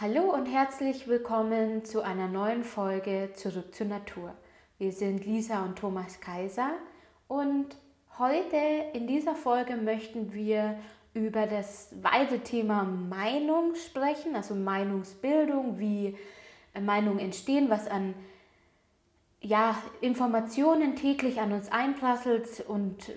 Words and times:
Hallo 0.00 0.32
und 0.32 0.46
herzlich 0.46 1.08
willkommen 1.08 1.84
zu 1.84 2.02
einer 2.02 2.28
neuen 2.28 2.62
Folge 2.62 3.30
Zurück 3.34 3.74
zur 3.74 3.88
Natur. 3.88 4.32
Wir 4.78 4.92
sind 4.92 5.26
Lisa 5.26 5.64
und 5.64 5.76
Thomas 5.76 6.20
Kaiser 6.20 6.70
und 7.26 7.66
heute 8.16 8.58
in 8.92 9.08
dieser 9.08 9.34
Folge 9.34 9.74
möchten 9.74 10.32
wir 10.32 10.78
über 11.14 11.48
das 11.48 11.90
weite 12.00 12.38
Thema 12.44 12.84
Meinung 12.84 13.74
sprechen, 13.74 14.36
also 14.36 14.54
Meinungsbildung, 14.54 15.80
wie 15.80 16.16
Meinungen 16.80 17.18
entstehen, 17.18 17.68
was 17.68 17.88
an 17.88 18.14
ja, 19.40 19.76
Informationen 20.00 20.94
täglich 20.94 21.40
an 21.40 21.50
uns 21.50 21.72
einprasselt 21.72 22.64
und 22.68 23.10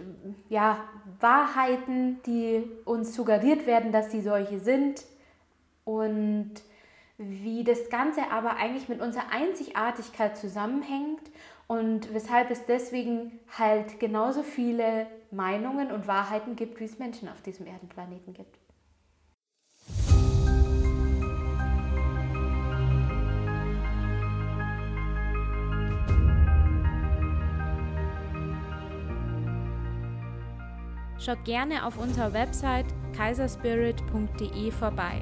ja, 0.50 0.84
Wahrheiten, 1.20 2.23
die 2.25 2.63
uns 2.86 3.13
suggeriert 3.13 3.68
werden, 3.68 3.91
dass 3.91 4.09
sie 4.11 4.21
solche 4.21 4.59
sind 4.59 5.04
und 5.86 6.54
wie 7.21 7.63
das 7.63 7.89
Ganze 7.89 8.31
aber 8.31 8.57
eigentlich 8.57 8.89
mit 8.89 8.99
unserer 9.02 9.31
Einzigartigkeit 9.31 10.38
zusammenhängt 10.38 11.21
und 11.67 12.13
weshalb 12.13 12.49
es 12.52 12.66
deswegen 12.66 13.39
halt 13.57 13.99
genauso 13.99 14.43
viele 14.43 15.07
Meinungen 15.29 15.91
und 15.91 16.07
Wahrheiten 16.07 16.55
gibt, 16.55 16.79
wie 16.79 16.85
es 16.85 16.99
Menschen 16.99 17.29
auf 17.29 17.41
diesem 17.41 17.67
Erdenplaneten 17.67 18.34
gibt. 18.34 18.57
Schau 31.20 31.35
gerne 31.43 31.85
auf 31.85 31.99
unserer 31.99 32.34
Website 32.34 32.88
kaiserspirit.de 33.15 34.71
vorbei. 34.71 35.21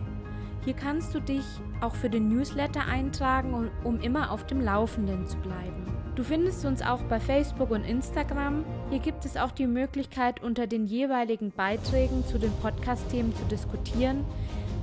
Hier 0.70 0.76
kannst 0.76 1.16
du 1.16 1.20
dich 1.20 1.46
auch 1.82 1.96
für 1.96 2.12
den 2.12 2.30
Newsletter 2.30 2.86
eintragen, 2.86 3.72
um 3.84 4.00
immer 4.02 4.30
auf 4.30 4.46
dem 4.46 4.62
Laufenden 4.62 5.26
zu 5.26 5.36
bleiben. 5.38 5.88
Du 6.16 6.22
findest 6.22 6.64
uns 6.64 6.84
auch 6.84 7.02
bei 7.10 7.20
Facebook 7.20 7.72
und 7.72 7.84
Instagram. 7.84 8.64
Hier 8.92 9.00
gibt 9.00 9.26
es 9.26 9.36
auch 9.36 9.50
die 9.50 9.66
Möglichkeit, 9.66 10.44
unter 10.44 10.68
den 10.68 10.86
jeweiligen 10.86 11.50
Beiträgen 11.50 12.24
zu 12.24 12.38
den 12.38 12.52
Podcast-Themen 12.62 13.36
zu 13.36 13.46
diskutieren. 13.46 14.24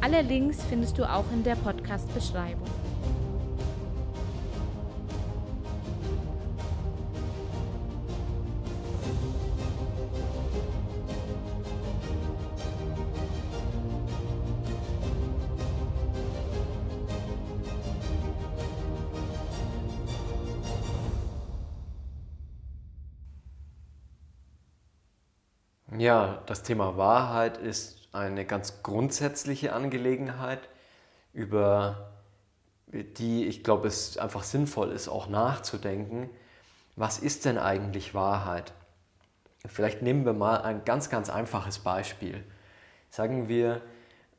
Alle 0.00 0.22
Links 0.22 0.64
findest 0.64 0.98
du 0.98 1.08
auch 1.08 1.30
in 1.32 1.44
der 1.44 1.54
Podcast-Beschreibung. 1.54 2.66
Ja, 26.06 26.40
das 26.46 26.62
Thema 26.62 26.96
Wahrheit 26.96 27.58
ist 27.58 28.10
eine 28.12 28.44
ganz 28.44 28.84
grundsätzliche 28.84 29.72
Angelegenheit, 29.72 30.60
über 31.32 32.12
die 32.86 33.44
ich 33.46 33.64
glaube, 33.64 33.88
es 33.88 34.16
einfach 34.16 34.44
sinnvoll 34.44 34.92
ist, 34.92 35.08
auch 35.08 35.26
nachzudenken. 35.26 36.30
Was 36.94 37.18
ist 37.18 37.44
denn 37.44 37.58
eigentlich 37.58 38.14
Wahrheit? 38.14 38.72
Vielleicht 39.66 40.00
nehmen 40.00 40.24
wir 40.24 40.32
mal 40.32 40.62
ein 40.62 40.84
ganz, 40.84 41.10
ganz 41.10 41.28
einfaches 41.28 41.80
Beispiel. 41.80 42.44
Sagen 43.10 43.48
wir, 43.48 43.82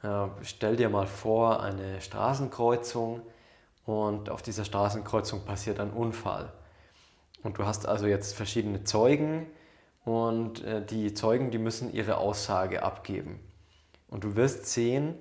äh, 0.03 0.27
stell 0.43 0.77
dir 0.77 0.87
mal 0.87 1.05
vor, 1.05 1.61
eine 1.61 1.99
Straßenkreuzung 1.99 3.23
und 3.85 4.29
auf 4.29 4.41
dieser 4.41 4.63
Straßenkreuzung 4.63 5.43
passiert 5.43 5.81
ein 5.81 5.91
Unfall. 5.91 6.53
Und 7.43 7.57
du 7.57 7.65
hast 7.65 7.85
also 7.85 8.07
jetzt 8.07 8.37
verschiedene 8.37 8.85
Zeugen, 8.85 9.47
und 10.07 10.63
äh, 10.63 10.85
die 10.85 11.13
Zeugen, 11.13 11.51
die 11.51 11.57
müssen 11.57 11.93
ihre 11.93 12.15
Aussage 12.15 12.81
abgeben. 12.81 13.41
Und 14.07 14.23
du 14.23 14.37
wirst 14.37 14.67
sehen, 14.67 15.15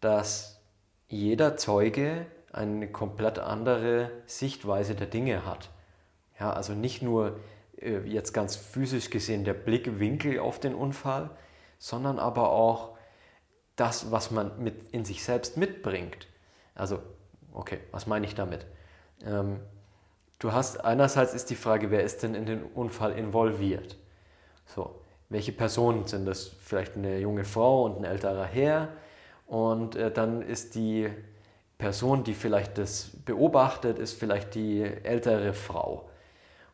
dass 0.00 0.60
jeder 1.06 1.56
Zeuge 1.56 2.26
eine 2.50 2.90
komplett 2.90 3.38
andere 3.38 4.10
Sichtweise 4.26 4.96
der 4.96 5.06
Dinge 5.06 5.46
hat. 5.46 5.70
Ja, 6.40 6.52
also 6.52 6.72
nicht 6.72 7.02
nur 7.02 7.38
äh, 7.78 7.98
jetzt 8.00 8.32
ganz 8.32 8.56
physisch 8.56 9.10
gesehen 9.10 9.44
der 9.44 9.54
Blickwinkel 9.54 10.40
auf 10.40 10.58
den 10.58 10.74
Unfall, 10.74 11.30
sondern 11.78 12.18
aber 12.18 12.50
auch 12.50 12.98
das, 13.76 14.10
was 14.10 14.32
man 14.32 14.60
mit 14.60 14.88
in 14.90 15.04
sich 15.04 15.22
selbst 15.22 15.56
mitbringt. 15.56 16.26
Also, 16.74 16.98
okay, 17.52 17.78
was 17.92 18.08
meine 18.08 18.26
ich 18.26 18.34
damit? 18.34 18.66
Ähm, 19.24 19.60
du 20.40 20.50
hast 20.50 20.84
einerseits 20.84 21.32
ist 21.32 21.48
die 21.48 21.54
Frage, 21.54 21.92
wer 21.92 22.02
ist 22.02 22.24
denn 22.24 22.34
in 22.34 22.46
den 22.46 22.64
Unfall 22.64 23.12
involviert? 23.12 23.96
So, 24.66 25.00
welche 25.28 25.52
Personen 25.52 26.06
sind 26.06 26.26
das? 26.26 26.52
Vielleicht 26.60 26.96
eine 26.96 27.18
junge 27.18 27.44
Frau 27.44 27.84
und 27.84 27.98
ein 27.98 28.04
älterer 28.04 28.44
Herr. 28.44 28.88
Und 29.46 29.96
äh, 29.96 30.10
dann 30.10 30.42
ist 30.42 30.74
die 30.74 31.08
Person, 31.78 32.24
die 32.24 32.34
vielleicht 32.34 32.78
das 32.78 33.10
beobachtet, 33.24 33.98
ist 33.98 34.18
vielleicht 34.18 34.54
die 34.54 34.82
ältere 34.82 35.52
Frau. 35.52 36.08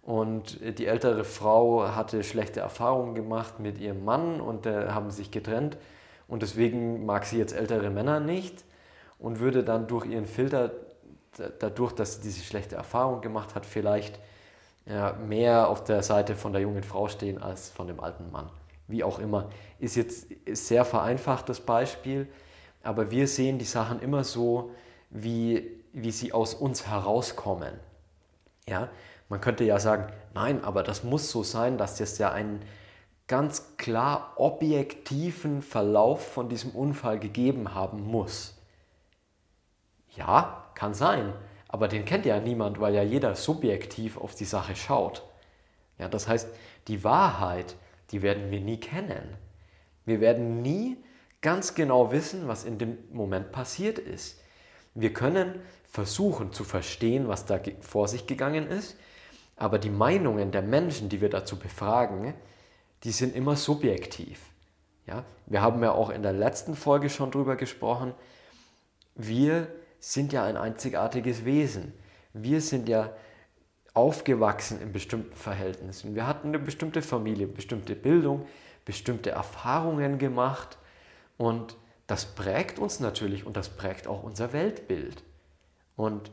Und 0.02 0.60
äh, 0.62 0.72
die 0.72 0.86
ältere 0.86 1.24
Frau 1.24 1.88
hatte 1.94 2.24
schlechte 2.24 2.60
Erfahrungen 2.60 3.14
gemacht 3.14 3.60
mit 3.60 3.78
ihrem 3.78 4.04
Mann 4.04 4.40
und 4.40 4.66
äh, 4.66 4.88
haben 4.88 5.10
sich 5.10 5.30
getrennt. 5.30 5.78
Und 6.28 6.42
deswegen 6.42 7.04
mag 7.04 7.24
sie 7.24 7.38
jetzt 7.38 7.54
ältere 7.54 7.90
Männer 7.90 8.20
nicht 8.20 8.64
und 9.18 9.38
würde 9.38 9.64
dann 9.64 9.86
durch 9.86 10.06
ihren 10.06 10.26
Filter, 10.26 10.72
dadurch, 11.58 11.92
dass 11.92 12.16
sie 12.16 12.22
diese 12.22 12.42
schlechte 12.42 12.76
Erfahrung 12.76 13.20
gemacht 13.20 13.54
hat, 13.54 13.66
vielleicht 13.66 14.18
ja, 14.86 15.12
mehr 15.12 15.68
auf 15.68 15.84
der 15.84 16.02
Seite 16.02 16.34
von 16.34 16.52
der 16.52 16.62
jungen 16.62 16.82
Frau 16.82 17.08
stehen 17.08 17.40
als 17.42 17.70
von 17.70 17.86
dem 17.86 18.00
alten 18.00 18.30
Mann. 18.30 18.50
Wie 18.88 19.04
auch 19.04 19.18
immer. 19.18 19.48
Ist 19.78 19.96
jetzt 19.96 20.30
ist 20.30 20.66
sehr 20.66 20.84
vereinfachtes 20.84 21.60
Beispiel, 21.60 22.28
aber 22.82 23.10
wir 23.10 23.28
sehen 23.28 23.58
die 23.58 23.64
Sachen 23.64 24.00
immer 24.00 24.24
so, 24.24 24.70
wie, 25.10 25.82
wie 25.92 26.10
sie 26.10 26.32
aus 26.32 26.54
uns 26.54 26.86
herauskommen. 26.86 27.74
Ja? 28.68 28.88
Man 29.28 29.40
könnte 29.40 29.64
ja 29.64 29.78
sagen, 29.78 30.12
nein, 30.34 30.64
aber 30.64 30.82
das 30.82 31.04
muss 31.04 31.30
so 31.30 31.42
sein, 31.42 31.78
dass 31.78 32.00
es 32.00 32.18
ja 32.18 32.32
einen 32.32 32.60
ganz 33.28 33.76
klar 33.76 34.34
objektiven 34.36 35.62
Verlauf 35.62 36.32
von 36.32 36.48
diesem 36.48 36.72
Unfall 36.72 37.18
gegeben 37.18 37.74
haben 37.74 38.02
muss. 38.02 38.58
Ja, 40.14 40.66
kann 40.74 40.92
sein. 40.92 41.32
Aber 41.72 41.88
den 41.88 42.04
kennt 42.04 42.26
ja 42.26 42.38
niemand, 42.38 42.80
weil 42.80 42.94
ja 42.94 43.02
jeder 43.02 43.34
subjektiv 43.34 44.18
auf 44.18 44.34
die 44.34 44.44
Sache 44.44 44.76
schaut. 44.76 45.24
Ja, 45.98 46.06
das 46.06 46.28
heißt, 46.28 46.48
die 46.86 47.02
Wahrheit, 47.02 47.76
die 48.10 48.20
werden 48.20 48.50
wir 48.50 48.60
nie 48.60 48.78
kennen. 48.78 49.36
Wir 50.04 50.20
werden 50.20 50.60
nie 50.60 50.98
ganz 51.40 51.74
genau 51.74 52.12
wissen, 52.12 52.46
was 52.46 52.64
in 52.64 52.76
dem 52.76 52.98
Moment 53.10 53.52
passiert 53.52 53.98
ist. 53.98 54.38
Wir 54.94 55.14
können 55.14 55.60
versuchen 55.84 56.52
zu 56.52 56.62
verstehen, 56.62 57.26
was 57.26 57.46
da 57.46 57.58
vor 57.80 58.06
sich 58.06 58.26
gegangen 58.26 58.68
ist, 58.68 58.96
aber 59.56 59.78
die 59.78 59.90
Meinungen 59.90 60.52
der 60.52 60.62
Menschen, 60.62 61.08
die 61.08 61.22
wir 61.22 61.30
dazu 61.30 61.58
befragen, 61.58 62.34
die 63.04 63.12
sind 63.12 63.34
immer 63.34 63.56
subjektiv. 63.56 64.40
Ja? 65.06 65.24
Wir 65.46 65.62
haben 65.62 65.82
ja 65.82 65.92
auch 65.92 66.10
in 66.10 66.22
der 66.22 66.34
letzten 66.34 66.74
Folge 66.74 67.08
schon 67.08 67.30
drüber 67.30 67.56
gesprochen, 67.56 68.12
wir 69.14 69.68
sind 70.02 70.32
ja 70.32 70.44
ein 70.44 70.56
einzigartiges 70.56 71.44
Wesen. 71.44 71.92
Wir 72.32 72.60
sind 72.60 72.88
ja 72.88 73.12
aufgewachsen 73.94 74.82
in 74.82 74.92
bestimmten 74.92 75.36
Verhältnissen. 75.36 76.16
Wir 76.16 76.26
hatten 76.26 76.48
eine 76.48 76.58
bestimmte 76.58 77.02
Familie, 77.02 77.46
bestimmte 77.46 77.94
Bildung, 77.94 78.46
bestimmte 78.84 79.30
Erfahrungen 79.30 80.18
gemacht 80.18 80.76
und 81.38 81.76
das 82.08 82.24
prägt 82.24 82.80
uns 82.80 82.98
natürlich 82.98 83.46
und 83.46 83.56
das 83.56 83.68
prägt 83.68 84.08
auch 84.08 84.24
unser 84.24 84.52
Weltbild. 84.52 85.22
Und 85.94 86.32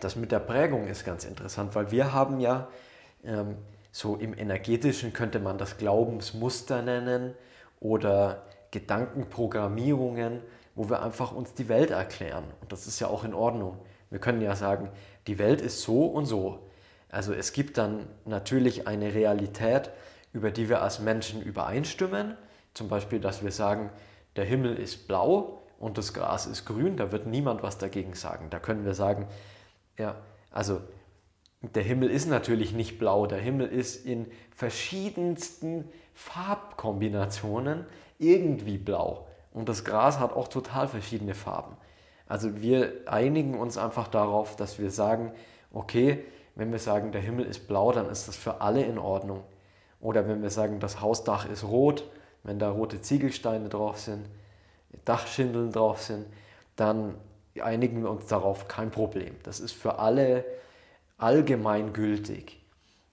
das 0.00 0.16
mit 0.16 0.32
der 0.32 0.38
Prägung 0.40 0.86
ist 0.86 1.04
ganz 1.04 1.26
interessant, 1.26 1.74
weil 1.74 1.90
wir 1.90 2.14
haben 2.14 2.40
ja 2.40 2.68
ähm, 3.22 3.56
so 3.90 4.16
im 4.16 4.36
energetischen 4.36 5.12
könnte 5.12 5.40
man 5.40 5.58
das 5.58 5.76
Glaubensmuster 5.76 6.80
nennen 6.80 7.34
oder 7.80 8.46
Gedankenprogrammierungen 8.70 10.40
wo 10.74 10.88
wir 10.88 11.02
einfach 11.02 11.32
uns 11.32 11.54
die 11.54 11.68
Welt 11.68 11.90
erklären. 11.90 12.44
Und 12.60 12.72
das 12.72 12.86
ist 12.86 13.00
ja 13.00 13.08
auch 13.08 13.24
in 13.24 13.34
Ordnung. 13.34 13.78
Wir 14.10 14.18
können 14.18 14.40
ja 14.40 14.56
sagen, 14.56 14.90
die 15.26 15.38
Welt 15.38 15.60
ist 15.60 15.82
so 15.82 16.06
und 16.06 16.26
so. 16.26 16.68
Also 17.08 17.32
es 17.32 17.52
gibt 17.52 17.78
dann 17.78 18.06
natürlich 18.24 18.86
eine 18.86 19.14
Realität, 19.14 19.90
über 20.32 20.50
die 20.50 20.68
wir 20.68 20.82
als 20.82 20.98
Menschen 20.98 21.42
übereinstimmen. 21.42 22.36
Zum 22.74 22.88
Beispiel, 22.88 23.20
dass 23.20 23.42
wir 23.42 23.52
sagen, 23.52 23.90
der 24.36 24.44
Himmel 24.44 24.76
ist 24.76 25.08
blau 25.08 25.62
und 25.78 25.98
das 25.98 26.14
Gras 26.14 26.46
ist 26.46 26.64
grün. 26.64 26.96
Da 26.96 27.12
wird 27.12 27.26
niemand 27.26 27.62
was 27.62 27.76
dagegen 27.76 28.14
sagen. 28.14 28.48
Da 28.48 28.58
können 28.58 28.84
wir 28.84 28.94
sagen, 28.94 29.26
ja, 29.98 30.16
also 30.50 30.80
der 31.60 31.82
Himmel 31.82 32.10
ist 32.10 32.26
natürlich 32.26 32.72
nicht 32.72 32.98
blau. 32.98 33.26
Der 33.26 33.38
Himmel 33.38 33.68
ist 33.68 34.04
in 34.06 34.26
verschiedensten 34.54 35.88
Farbkombinationen 36.14 37.86
irgendwie 38.18 38.78
blau. 38.78 39.26
Und 39.52 39.68
das 39.68 39.84
Gras 39.84 40.18
hat 40.18 40.32
auch 40.32 40.48
total 40.48 40.88
verschiedene 40.88 41.34
Farben. 41.34 41.76
Also 42.26 42.60
wir 42.62 42.92
einigen 43.06 43.58
uns 43.58 43.76
einfach 43.76 44.08
darauf, 44.08 44.56
dass 44.56 44.78
wir 44.78 44.90
sagen, 44.90 45.32
okay, 45.72 46.24
wenn 46.54 46.72
wir 46.72 46.78
sagen, 46.78 47.12
der 47.12 47.20
Himmel 47.20 47.46
ist 47.46 47.68
blau, 47.68 47.92
dann 47.92 48.08
ist 48.08 48.28
das 48.28 48.36
für 48.36 48.60
alle 48.60 48.82
in 48.82 48.98
Ordnung. 48.98 49.42
Oder 50.00 50.26
wenn 50.28 50.42
wir 50.42 50.50
sagen, 50.50 50.80
das 50.80 51.00
Hausdach 51.00 51.48
ist 51.48 51.64
rot, 51.64 52.04
wenn 52.42 52.58
da 52.58 52.70
rote 52.70 53.00
Ziegelsteine 53.00 53.68
drauf 53.68 53.98
sind, 53.98 54.26
Dachschindeln 55.04 55.72
drauf 55.72 56.02
sind, 56.02 56.26
dann 56.76 57.14
einigen 57.60 58.02
wir 58.02 58.10
uns 58.10 58.26
darauf, 58.26 58.68
kein 58.68 58.90
Problem. 58.90 59.34
Das 59.42 59.60
ist 59.60 59.72
für 59.72 59.98
alle 59.98 60.44
allgemein 61.18 61.92
gültig. 61.92 62.60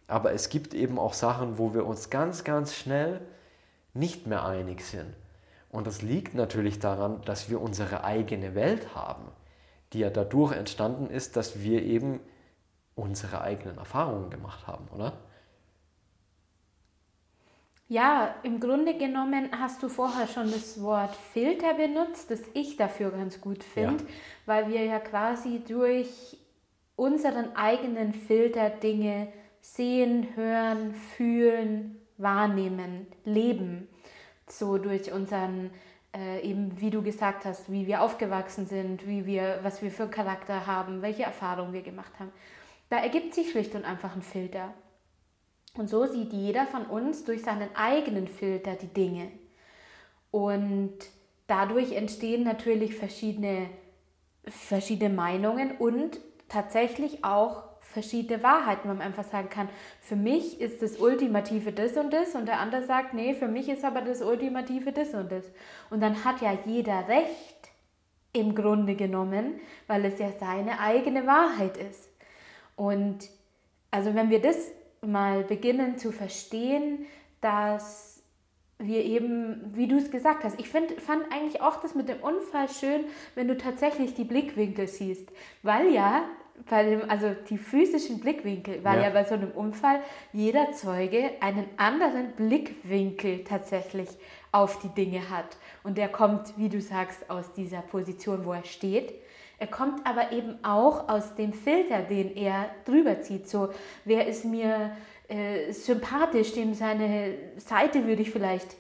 Aber 0.08 0.34
es 0.34 0.50
gibt 0.50 0.74
eben 0.74 0.98
auch 0.98 1.14
Sachen, 1.14 1.58
wo 1.58 1.74
wir 1.74 1.86
uns 1.86 2.10
ganz, 2.10 2.44
ganz 2.44 2.74
schnell 2.74 3.22
nicht 3.94 4.28
mehr 4.28 4.44
einig 4.46 4.84
sind. 4.84 5.14
Und 5.70 5.86
das 5.86 6.02
liegt 6.02 6.34
natürlich 6.34 6.80
daran, 6.80 7.22
dass 7.26 7.50
wir 7.50 7.62
unsere 7.62 8.04
eigene 8.04 8.56
Welt 8.56 8.96
haben, 8.96 9.26
die 9.94 10.00
ja 10.00 10.10
dadurch 10.10 10.54
entstanden 10.56 11.10
ist, 11.10 11.36
dass 11.36 11.62
wir 11.62 11.84
eben 11.84 12.20
unsere 12.96 13.42
eigenen 13.42 13.78
Erfahrungen 13.78 14.30
gemacht 14.30 14.68
haben, 14.68 14.88
oder? 14.94 15.14
Ja, 17.88 18.36
im 18.44 18.60
Grunde 18.60 18.96
genommen 18.96 19.50
hast 19.52 19.82
du 19.82 19.90
vorher 19.90 20.28
schon 20.28 20.52
das 20.52 20.80
Wort 20.80 21.16
Filter 21.34 21.74
benutzt, 21.74 22.30
das 22.30 22.42
ich 22.54 22.78
dafür 22.78 23.10
ganz 23.10 23.42
gut 23.42 23.64
finde, 23.64 24.04
ja. 24.04 24.10
weil 24.46 24.70
wir 24.70 24.84
ja 24.86 25.00
quasi 25.00 25.64
durch 25.68 26.38
unseren 26.96 27.56
eigenen 27.56 28.14
Filter 28.14 28.70
Dinge 28.70 29.34
sehen, 29.62 30.36
hören, 30.36 30.94
fühlen, 30.94 32.00
wahrnehmen, 32.18 33.08
leben. 33.26 33.89
So 34.52 34.78
durch 34.78 35.12
unseren, 35.12 35.72
äh, 36.16 36.42
eben 36.42 36.80
wie 36.80 36.90
du 36.90 37.02
gesagt 37.02 37.46
hast, 37.46 37.72
wie 37.72 37.88
wir 37.88 38.02
aufgewachsen 38.02 38.66
sind, 38.66 39.08
wie 39.08 39.26
wir, 39.26 39.60
was 39.64 39.82
wir 39.82 39.92
für 39.92 40.08
Charakter 40.08 40.68
haben, 40.68 41.02
welche 41.02 41.24
Erfahrungen 41.24 41.74
wir 41.74 41.82
gemacht 41.82 42.12
haben. 42.20 42.32
Da 42.90 42.98
ergibt 42.98 43.34
sich 43.34 43.52
schlicht 43.52 43.76
und 43.76 43.86
einfach 43.86 44.16
ein 44.16 44.22
Filter. 44.22 44.74
Und 45.76 45.90
so 45.90 46.06
sieht 46.06 46.34
jeder 46.34 46.66
von 46.66 46.86
uns 46.86 47.24
durch 47.24 47.44
seinen 47.44 47.70
eigenen 47.76 48.28
Filter 48.28 48.74
die 48.76 48.88
Dinge. 48.88 49.32
Und 50.32 50.98
dadurch 51.48 51.92
entstehen 51.92 52.44
natürlich 52.44 52.96
verschiedene, 52.96 53.70
verschiedene 54.46 55.14
Meinungen 55.14 55.78
und 55.78 56.20
tatsächlich 56.48 57.24
auch 57.24 57.69
verschiedene 57.92 58.44
Wahrheiten, 58.44 58.90
wo 58.90 58.94
man 58.94 59.02
einfach 59.02 59.24
sagen 59.24 59.50
kann, 59.50 59.70
für 60.02 60.16
mich 60.16 60.62
ist 60.62 60.82
das 60.82 60.98
Ultimative 60.98 61.72
das 61.72 61.98
und 61.98 62.12
das 62.14 62.36
und 62.36 62.48
der 62.48 62.60
andere 62.60 62.84
sagt, 62.84 63.14
nee, 63.14 63.34
für 63.34 63.48
mich 63.48 63.68
ist 63.70 63.84
aber 63.84 64.02
das 64.02 64.22
Ultimative 64.22 64.92
das 64.92 65.14
und 65.14 65.32
das. 65.32 65.46
Und 65.90 66.02
dann 66.02 66.24
hat 66.24 66.42
ja 66.42 66.58
jeder 66.66 67.08
recht 67.08 67.70
im 68.32 68.54
Grunde 68.54 68.96
genommen, 68.96 69.60
weil 69.88 70.06
es 70.06 70.20
ja 70.20 70.32
seine 70.40 70.80
eigene 70.80 71.26
Wahrheit 71.26 71.78
ist. 71.78 72.10
Und 72.76 73.30
also 73.92 74.14
wenn 74.14 74.30
wir 74.30 74.42
das 74.42 74.72
mal 75.02 75.44
beginnen 75.44 75.98
zu 75.98 76.12
verstehen, 76.12 77.06
dass 77.42 78.22
wir 78.78 79.04
eben, 79.04 79.72
wie 79.74 79.88
du 79.88 79.98
es 79.98 80.10
gesagt 80.10 80.44
hast, 80.44 80.60
ich 80.60 80.70
find, 80.70 80.92
fand 81.02 81.24
eigentlich 81.34 81.62
auch 81.62 81.82
das 81.82 81.96
mit 81.96 82.08
dem 82.08 82.22
Unfall 82.22 82.70
schön, 82.70 83.06
wenn 83.36 83.48
du 83.48 83.58
tatsächlich 83.58 84.14
die 84.14 84.24
Blickwinkel 84.24 84.88
siehst, 84.88 85.30
weil 85.64 85.92
ja 85.92 86.24
bei 86.70 86.84
dem, 86.84 87.10
also 87.10 87.36
die 87.50 87.58
physischen 87.58 88.20
Blickwinkel, 88.20 88.84
weil 88.84 89.00
ja. 89.00 89.06
ja 89.06 89.10
bei 89.12 89.24
so 89.24 89.36
einem 89.36 89.52
Unfall 89.52 90.02
jeder 90.34 90.72
Zeuge 90.72 91.32
einen 91.42 91.68
anderen 91.78 92.34
Blickwinkel 92.36 93.44
tatsächlich 93.44 94.10
auf 94.52 94.80
die 94.80 94.90
Dinge 94.90 95.30
hat. 95.30 95.58
Und 95.84 95.98
der 95.98 96.10
kommt, 96.10 96.58
wie 96.58 96.70
du 96.70 96.82
sagst, 96.82 97.30
aus 97.30 97.54
dieser 97.54 97.82
Position, 97.82 98.46
wo 98.46 98.54
er 98.54 98.66
steht. 98.66 99.14
Er 99.58 99.68
kommt 99.68 100.06
aber 100.06 100.32
eben 100.32 100.58
auch 100.64 101.10
aus 101.10 101.36
dem 101.36 101.54
Filter, 101.54 102.02
den 102.02 102.36
er 102.36 102.70
drüber 102.86 103.22
zieht. 103.22 103.48
So, 103.48 103.70
wer 104.06 104.26
ist 104.26 104.46
mir 104.46 104.92
äh, 105.28 105.72
sympathisch, 105.72 106.54
dem 106.54 106.74
seine 106.74 107.36
Seite 107.58 108.06
würde 108.08 108.22
ich 108.22 108.32
vielleicht 108.32 108.76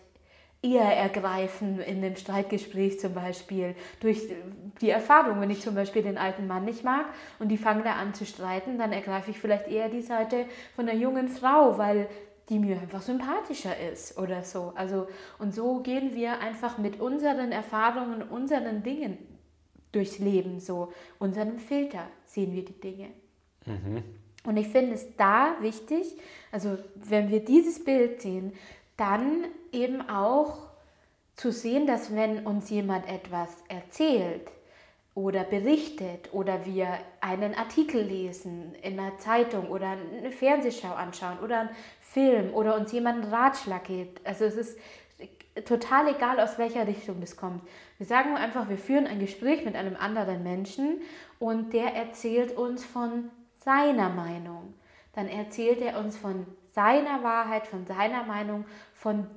eher 0.61 0.95
ergreifen 0.95 1.79
in 1.79 2.03
einem 2.03 2.15
Streitgespräch 2.15 3.00
zum 3.00 3.13
Beispiel. 3.13 3.75
Durch 4.01 4.21
die 4.81 4.89
Erfahrung, 4.89 5.39
wenn 5.39 5.50
ich 5.50 5.61
zum 5.61 5.75
Beispiel 5.75 6.03
den 6.03 6.17
alten 6.17 6.47
Mann 6.47 6.65
nicht 6.65 6.83
mag 6.83 7.06
und 7.39 7.50
die 7.50 7.57
fangen 7.57 7.83
da 7.83 7.94
an 7.94 8.13
zu 8.13 8.25
streiten, 8.25 8.77
dann 8.77 8.91
ergreife 8.91 9.31
ich 9.31 9.39
vielleicht 9.39 9.67
eher 9.67 9.89
die 9.89 10.01
Seite 10.01 10.45
von 10.75 10.85
der 10.85 10.95
jungen 10.95 11.29
Frau, 11.29 11.77
weil 11.77 12.09
die 12.50 12.59
mir 12.59 12.79
einfach 12.79 13.01
sympathischer 13.01 13.75
ist 13.91 14.17
oder 14.17 14.44
so. 14.44 14.73
Also, 14.75 15.07
und 15.38 15.53
so 15.53 15.79
gehen 15.81 16.15
wir 16.15 16.39
einfach 16.39 16.77
mit 16.77 17.00
unseren 17.00 17.51
Erfahrungen, 17.51 18.23
unseren 18.23 18.83
Dingen 18.83 19.17
durchs 19.91 20.19
Leben 20.19 20.59
so, 20.59 20.91
unserem 21.19 21.57
Filter 21.57 22.07
sehen 22.25 22.53
wir 22.53 22.65
die 22.65 22.79
Dinge. 22.79 23.09
Mhm. 23.65 24.03
Und 24.45 24.57
ich 24.57 24.67
finde 24.67 24.94
es 24.94 25.15
da 25.17 25.56
wichtig, 25.59 26.15
also 26.51 26.77
wenn 26.95 27.29
wir 27.29 27.44
dieses 27.44 27.83
Bild 27.83 28.21
sehen, 28.21 28.53
dann 28.99 29.45
eben 29.71 30.07
auch 30.09 30.69
zu 31.35 31.51
sehen, 31.51 31.87
dass 31.87 32.13
wenn 32.13 32.45
uns 32.45 32.69
jemand 32.69 33.07
etwas 33.07 33.49
erzählt 33.69 34.51
oder 35.15 35.43
berichtet 35.43 36.33
oder 36.33 36.65
wir 36.65 36.97
einen 37.21 37.55
Artikel 37.55 38.01
lesen 38.01 38.75
in 38.81 38.99
einer 38.99 39.17
Zeitung 39.17 39.69
oder 39.69 39.91
eine 39.91 40.31
Fernsehschau 40.31 40.93
anschauen 40.93 41.39
oder 41.39 41.61
einen 41.61 41.69
Film 42.01 42.53
oder 42.53 42.75
uns 42.75 42.91
jemand 42.91 43.23
einen 43.23 43.33
Ratschlag 43.33 43.85
gibt, 43.85 44.25
also 44.25 44.45
es 44.45 44.55
ist 44.55 44.77
total 45.65 46.13
egal, 46.13 46.39
aus 46.39 46.57
welcher 46.57 46.87
Richtung 46.87 47.19
das 47.21 47.37
kommt. 47.37 47.61
Wir 47.97 48.05
sagen 48.05 48.35
einfach, 48.35 48.69
wir 48.69 48.77
führen 48.77 49.07
ein 49.07 49.19
Gespräch 49.19 49.65
mit 49.65 49.75
einem 49.75 49.95
anderen 49.95 50.43
Menschen 50.43 51.01
und 51.37 51.73
der 51.73 51.95
erzählt 51.95 52.55
uns 52.57 52.85
von 52.85 53.29
seiner 53.55 54.09
Meinung. 54.09 54.73
Dann 55.13 55.27
erzählt 55.27 55.81
er 55.81 55.99
uns 55.99 56.17
von 56.17 56.45
seiner 56.79 57.23
Wahrheit, 57.23 57.67
von 57.67 57.85
seiner 57.85 58.23
Meinung, 58.23 58.63
von 58.93 59.27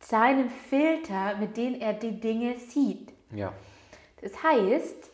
seinem 0.00 0.48
Filter, 0.48 1.36
mit 1.36 1.58
dem 1.58 1.74
er 1.74 1.92
die 1.92 2.18
Dinge 2.18 2.56
sieht. 2.56 3.12
Ja. 3.30 3.52
Das 4.22 4.42
heißt, 4.42 5.10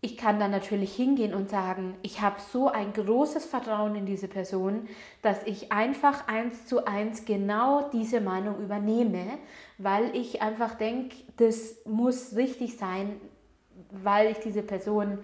ich 0.00 0.16
kann 0.16 0.40
dann 0.40 0.50
natürlich 0.50 0.94
hingehen 0.94 1.34
und 1.34 1.50
sagen, 1.50 1.96
ich 2.02 2.22
habe 2.22 2.36
so 2.40 2.68
ein 2.68 2.94
großes 2.94 3.44
Vertrauen 3.44 3.94
in 3.94 4.06
diese 4.06 4.26
Person, 4.26 4.88
dass 5.20 5.42
ich 5.44 5.70
einfach 5.70 6.28
eins 6.28 6.66
zu 6.66 6.86
eins 6.86 7.26
genau 7.26 7.90
diese 7.92 8.22
Meinung 8.22 8.58
übernehme, 8.60 9.38
weil 9.76 10.16
ich 10.16 10.40
einfach 10.40 10.76
denke, 10.76 11.14
das 11.36 11.76
muss 11.84 12.34
richtig 12.36 12.78
sein, 12.78 13.20
weil 13.90 14.30
ich 14.30 14.38
diese 14.38 14.62
Person 14.62 15.18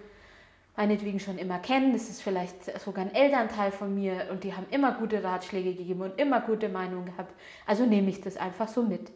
meinetwegen 0.77 1.21
schon 1.21 1.39
immer 1.39 1.59
kenne. 1.59 1.93
Das 1.93 2.09
ist 2.09 2.23
vielleicht 2.23 2.81
sogar 2.81 3.05
ein 3.05 3.15
Elternteil 3.15 3.71
von 3.73 3.95
mir 3.95 4.29
und 4.31 4.45
die 4.45 4.55
haben 4.55 4.67
immer 4.71 4.93
gute 4.93 5.23
Ratschläge 5.23 5.75
gegeben 5.75 6.03
und 6.03 6.19
immer 6.19 6.41
gute 6.41 6.69
Meinungen 6.69 7.07
gehabt. 7.07 7.35
Also 7.67 7.87
nehme 7.87 8.11
ich 8.11 8.21
das 8.21 8.37
einfach 8.37 8.69
so 8.69 8.83
mit. 8.83 9.13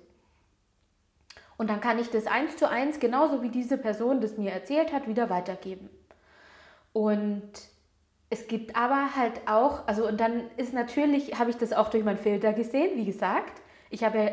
Und 1.57 1.69
dann 1.69 1.81
kann 1.81 1.99
ich 1.99 2.09
das 2.11 2.27
eins 2.27 2.57
zu 2.57 2.69
eins, 2.69 3.01
genauso 3.01 3.43
wie 3.43 3.49
diese 3.49 3.79
Person 3.79 4.21
das 4.21 4.39
mir 4.39 4.53
erzählt 4.53 4.93
hat, 4.93 5.09
wieder 5.09 5.29
weitergeben. 5.29 5.91
Und 6.93 7.51
es 8.31 8.47
gibt 8.47 8.77
aber 8.77 9.17
halt 9.17 9.41
auch, 9.47 9.87
also 9.89 10.07
und 10.07 10.21
dann 10.21 10.45
ist 10.57 10.73
natürlich, 10.73 11.39
habe 11.39 11.51
ich 11.51 11.57
das 11.57 11.73
auch 11.73 11.89
durch 11.89 12.05
meinen 12.05 12.19
Filter 12.19 12.53
gesehen, 12.53 12.97
wie 12.97 13.07
gesagt. 13.07 13.61
Ich 13.91 14.05
habe 14.05 14.33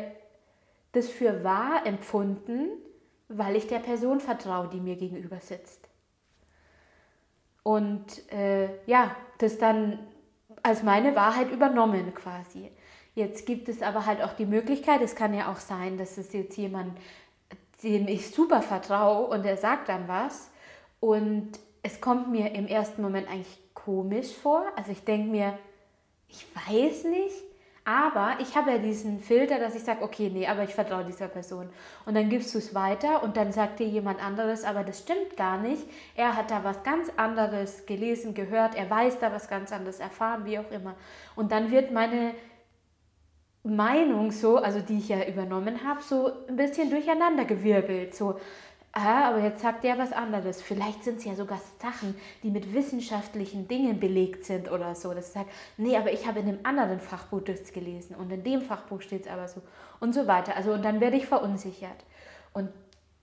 das 0.92 1.08
für 1.08 1.42
wahr 1.42 1.84
empfunden, 1.84 2.68
weil 3.28 3.56
ich 3.56 3.66
der 3.66 3.80
Person 3.80 4.20
vertraue, 4.20 4.68
die 4.68 4.80
mir 4.80 4.96
gegenüber 4.96 5.40
sitzt. 5.40 5.85
Und 7.66 8.30
äh, 8.30 8.68
ja, 8.86 9.16
das 9.38 9.58
dann 9.58 9.98
als 10.62 10.84
meine 10.84 11.16
Wahrheit 11.16 11.50
übernommen 11.50 12.14
quasi. 12.14 12.70
Jetzt 13.16 13.44
gibt 13.44 13.68
es 13.68 13.82
aber 13.82 14.06
halt 14.06 14.22
auch 14.22 14.34
die 14.34 14.46
Möglichkeit, 14.46 15.00
es 15.00 15.16
kann 15.16 15.34
ja 15.34 15.50
auch 15.50 15.56
sein, 15.56 15.98
dass 15.98 16.16
es 16.16 16.32
jetzt 16.32 16.56
jemand, 16.56 16.96
dem 17.82 18.06
ich 18.06 18.30
super 18.30 18.62
vertraue 18.62 19.26
und 19.26 19.44
der 19.44 19.56
sagt 19.56 19.88
dann 19.88 20.06
was 20.06 20.52
und 21.00 21.58
es 21.82 22.00
kommt 22.00 22.30
mir 22.30 22.52
im 22.52 22.68
ersten 22.68 23.02
Moment 23.02 23.28
eigentlich 23.28 23.58
komisch 23.74 24.32
vor. 24.32 24.64
Also 24.76 24.92
ich 24.92 25.02
denke 25.02 25.28
mir, 25.28 25.58
ich 26.28 26.46
weiß 26.54 27.02
nicht, 27.02 27.34
aber 27.88 28.38
ich 28.40 28.56
habe 28.56 28.72
ja 28.72 28.78
diesen 28.78 29.20
Filter, 29.20 29.60
dass 29.60 29.76
ich 29.76 29.84
sage, 29.84 30.02
okay, 30.02 30.28
nee, 30.28 30.48
aber 30.48 30.64
ich 30.64 30.74
vertraue 30.74 31.04
dieser 31.04 31.28
Person. 31.28 31.68
Und 32.04 32.16
dann 32.16 32.28
gibst 32.28 32.52
du 32.52 32.58
es 32.58 32.74
weiter 32.74 33.22
und 33.22 33.36
dann 33.36 33.52
sagt 33.52 33.78
dir 33.78 33.86
jemand 33.86 34.20
anderes, 34.20 34.64
aber 34.64 34.82
das 34.82 34.98
stimmt 34.98 35.36
gar 35.36 35.56
nicht. 35.56 35.84
Er 36.16 36.36
hat 36.36 36.50
da 36.50 36.64
was 36.64 36.82
ganz 36.82 37.12
anderes 37.16 37.86
gelesen, 37.86 38.34
gehört, 38.34 38.74
er 38.74 38.90
weiß 38.90 39.20
da 39.20 39.32
was 39.32 39.46
ganz 39.46 39.70
anderes 39.70 40.00
erfahren, 40.00 40.44
wie 40.46 40.58
auch 40.58 40.68
immer. 40.72 40.96
Und 41.36 41.52
dann 41.52 41.70
wird 41.70 41.92
meine 41.92 42.34
Meinung 43.62 44.32
so, 44.32 44.56
also 44.56 44.80
die 44.80 44.98
ich 44.98 45.08
ja 45.08 45.24
übernommen 45.24 45.84
habe, 45.84 46.02
so 46.02 46.32
ein 46.48 46.56
bisschen 46.56 46.90
durcheinander 46.90 47.44
gewirbelt. 47.44 48.16
So, 48.16 48.40
ah, 48.96 49.28
aber 49.28 49.40
jetzt 49.40 49.60
sagt 49.60 49.84
der 49.84 49.98
was 49.98 50.12
anderes. 50.12 50.62
Vielleicht 50.62 51.04
sind 51.04 51.18
es 51.18 51.24
ja 51.24 51.34
sogar 51.34 51.60
Sachen, 51.80 52.16
die 52.42 52.50
mit 52.50 52.72
wissenschaftlichen 52.72 53.68
Dingen 53.68 54.00
belegt 54.00 54.44
sind 54.44 54.70
oder 54.70 54.94
so. 54.94 55.12
Das 55.12 55.32
sagt, 55.32 55.50
nee, 55.76 55.96
aber 55.96 56.12
ich 56.12 56.26
habe 56.26 56.40
in 56.40 56.48
einem 56.48 56.60
anderen 56.62 57.00
Fachbuch 57.00 57.42
das 57.42 57.72
gelesen 57.72 58.16
und 58.16 58.32
in 58.32 58.42
dem 58.42 58.62
Fachbuch 58.62 59.02
steht 59.02 59.26
es 59.26 59.32
aber 59.32 59.48
so 59.48 59.60
und 60.00 60.14
so 60.14 60.26
weiter. 60.26 60.56
Also 60.56 60.72
und 60.72 60.84
dann 60.84 61.00
werde 61.00 61.16
ich 61.16 61.26
verunsichert. 61.26 62.04
Und 62.54 62.70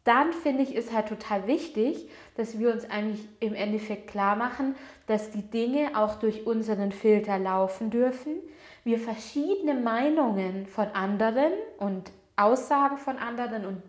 dann 0.03 0.31
finde 0.33 0.63
ich, 0.63 0.75
ist 0.75 0.93
halt 0.93 1.07
total 1.07 1.47
wichtig, 1.47 2.09
dass 2.35 2.59
wir 2.59 2.71
uns 2.71 2.89
eigentlich 2.89 3.27
im 3.39 3.55
Endeffekt 3.55 4.07
klar 4.07 4.35
machen, 4.35 4.75
dass 5.07 5.31
die 5.31 5.49
Dinge 5.49 5.91
auch 5.95 6.15
durch 6.15 6.45
unseren 6.45 6.91
Filter 6.91 7.39
laufen 7.39 7.89
dürfen. 7.89 8.35
Wir 8.83 8.99
verschiedene 8.99 9.73
Meinungen 9.73 10.67
von 10.67 10.87
anderen 10.89 11.53
und 11.79 12.11
Aussagen 12.35 12.97
von 12.97 13.17
anderen 13.17 13.65
und 13.65 13.81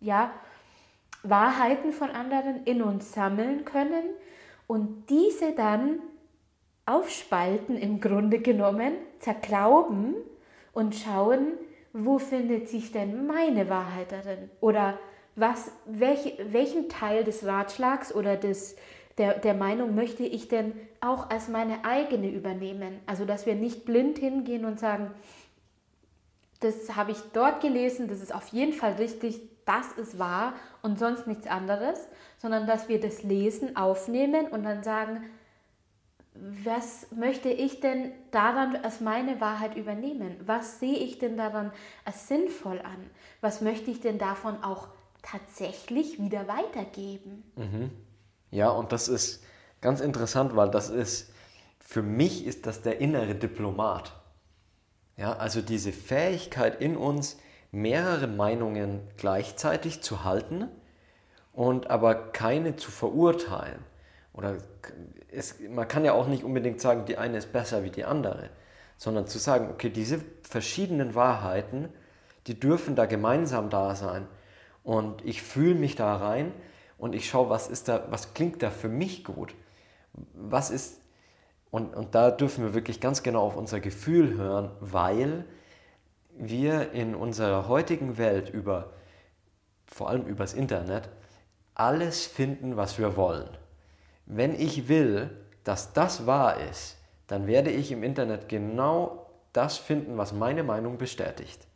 ja, 0.00 0.32
Wahrheiten 1.22 1.92
von 1.92 2.10
anderen 2.10 2.64
in 2.64 2.82
uns 2.82 3.12
sammeln 3.12 3.64
können 3.64 4.04
und 4.66 5.10
diese 5.10 5.52
dann 5.52 6.00
aufspalten 6.86 7.76
im 7.76 8.00
Grunde 8.00 8.38
genommen, 8.38 8.94
zerklauben 9.18 10.14
und 10.72 10.94
schauen, 10.94 11.52
wo 11.92 12.18
findet 12.18 12.68
sich 12.68 12.92
denn 12.92 13.26
meine 13.26 13.68
Wahrheit 13.68 14.12
darin? 14.12 14.50
Oder 14.60 14.98
was, 15.36 15.70
welch, 15.86 16.34
welchen 16.50 16.88
Teil 16.88 17.24
des 17.24 17.44
Ratschlags 17.44 18.14
oder 18.14 18.36
des, 18.36 18.76
der, 19.18 19.38
der 19.38 19.54
Meinung 19.54 19.94
möchte 19.94 20.24
ich 20.24 20.48
denn 20.48 20.72
auch 21.00 21.30
als 21.30 21.48
meine 21.48 21.84
eigene 21.84 22.28
übernehmen? 22.28 23.00
Also, 23.06 23.24
dass 23.24 23.46
wir 23.46 23.54
nicht 23.54 23.84
blind 23.84 24.18
hingehen 24.18 24.64
und 24.64 24.80
sagen, 24.80 25.10
das 26.60 26.96
habe 26.96 27.12
ich 27.12 27.18
dort 27.32 27.60
gelesen, 27.60 28.08
das 28.08 28.20
ist 28.20 28.34
auf 28.34 28.48
jeden 28.48 28.72
Fall 28.72 28.92
richtig, 28.94 29.40
das 29.68 29.92
ist 29.92 30.18
wahr 30.18 30.54
und 30.82 30.98
sonst 30.98 31.26
nichts 31.26 31.46
anderes, 31.46 32.08
sondern 32.38 32.66
dass 32.66 32.88
wir 32.88 33.00
das 33.00 33.22
Lesen 33.22 33.76
aufnehmen 33.76 34.46
und 34.46 34.64
dann 34.64 34.82
sagen, 34.82 35.24
was 36.64 37.10
möchte 37.10 37.48
ich 37.48 37.80
denn 37.80 38.12
daran 38.30 38.76
als 38.76 39.00
meine 39.00 39.40
Wahrheit 39.40 39.76
übernehmen? 39.76 40.36
Was 40.46 40.78
sehe 40.78 40.96
ich 40.96 41.18
denn 41.18 41.36
daran 41.36 41.72
als 42.04 42.28
sinnvoll 42.28 42.78
an? 42.80 43.10
Was 43.40 43.60
möchte 43.60 43.90
ich 43.90 44.00
denn 44.00 44.18
davon 44.18 44.62
auch 44.62 44.88
tatsächlich 45.22 46.20
wieder 46.20 46.46
weitergeben? 46.48 47.42
Mhm. 47.56 47.90
Ja, 48.50 48.70
und 48.70 48.92
das 48.92 49.08
ist 49.08 49.44
ganz 49.80 50.00
interessant, 50.00 50.56
weil 50.56 50.70
das 50.70 50.90
ist, 50.90 51.32
für 51.80 52.02
mich 52.02 52.46
ist 52.46 52.66
das 52.66 52.82
der 52.82 53.00
innere 53.00 53.34
Diplomat. 53.34 54.12
Ja, 55.16 55.34
also 55.34 55.60
diese 55.60 55.92
Fähigkeit 55.92 56.80
in 56.80 56.96
uns, 56.96 57.38
mehrere 57.70 58.26
Meinungen 58.26 59.00
gleichzeitig 59.16 60.02
zu 60.02 60.24
halten 60.24 60.68
und 61.52 61.90
aber 61.90 62.32
keine 62.32 62.76
zu 62.76 62.90
verurteilen. 62.90 63.84
Oder 64.32 64.56
es, 65.30 65.56
man 65.68 65.88
kann 65.88 66.04
ja 66.04 66.12
auch 66.12 66.28
nicht 66.28 66.44
unbedingt 66.44 66.80
sagen, 66.80 67.04
die 67.04 67.18
eine 67.18 67.38
ist 67.38 67.52
besser 67.52 67.84
wie 67.84 67.90
die 67.90 68.04
andere, 68.04 68.50
sondern 68.96 69.26
zu 69.26 69.38
sagen, 69.38 69.68
okay, 69.70 69.90
diese 69.90 70.20
verschiedenen 70.42 71.14
Wahrheiten, 71.14 71.88
die 72.46 72.58
dürfen 72.58 72.96
da 72.96 73.06
gemeinsam 73.06 73.70
da 73.70 73.94
sein. 73.94 74.26
Und 74.82 75.24
ich 75.24 75.42
fühle 75.42 75.74
mich 75.74 75.96
da 75.96 76.16
rein 76.16 76.52
und 76.96 77.14
ich 77.14 77.28
schaue, 77.28 77.50
was 77.50 77.68
ist 77.68 77.88
da, 77.88 78.06
was 78.10 78.32
klingt 78.32 78.62
da 78.62 78.70
für 78.70 78.88
mich 78.88 79.24
gut? 79.24 79.54
Was 80.32 80.70
ist, 80.70 81.00
und, 81.70 81.94
und 81.94 82.14
da 82.14 82.30
dürfen 82.30 82.64
wir 82.64 82.74
wirklich 82.74 83.00
ganz 83.00 83.22
genau 83.22 83.42
auf 83.42 83.56
unser 83.56 83.80
Gefühl 83.80 84.36
hören, 84.36 84.70
weil 84.80 85.44
wir 86.38 86.92
in 86.92 87.14
unserer 87.14 87.68
heutigen 87.68 88.18
Welt 88.18 88.48
über, 88.50 88.92
vor 89.86 90.08
allem 90.08 90.26
übers 90.26 90.54
Internet, 90.54 91.08
alles 91.74 92.26
finden, 92.26 92.76
was 92.76 92.98
wir 92.98 93.16
wollen. 93.16 93.48
Wenn 94.26 94.54
ich 94.54 94.88
will, 94.88 95.30
dass 95.64 95.92
das 95.92 96.26
wahr 96.26 96.60
ist, 96.70 96.96
dann 97.26 97.46
werde 97.46 97.70
ich 97.70 97.92
im 97.92 98.02
Internet 98.02 98.48
genau 98.48 99.30
das 99.52 99.78
finden, 99.78 100.16
was 100.16 100.32
meine 100.32 100.64
Meinung 100.64 100.98
bestätigt. 100.98 101.66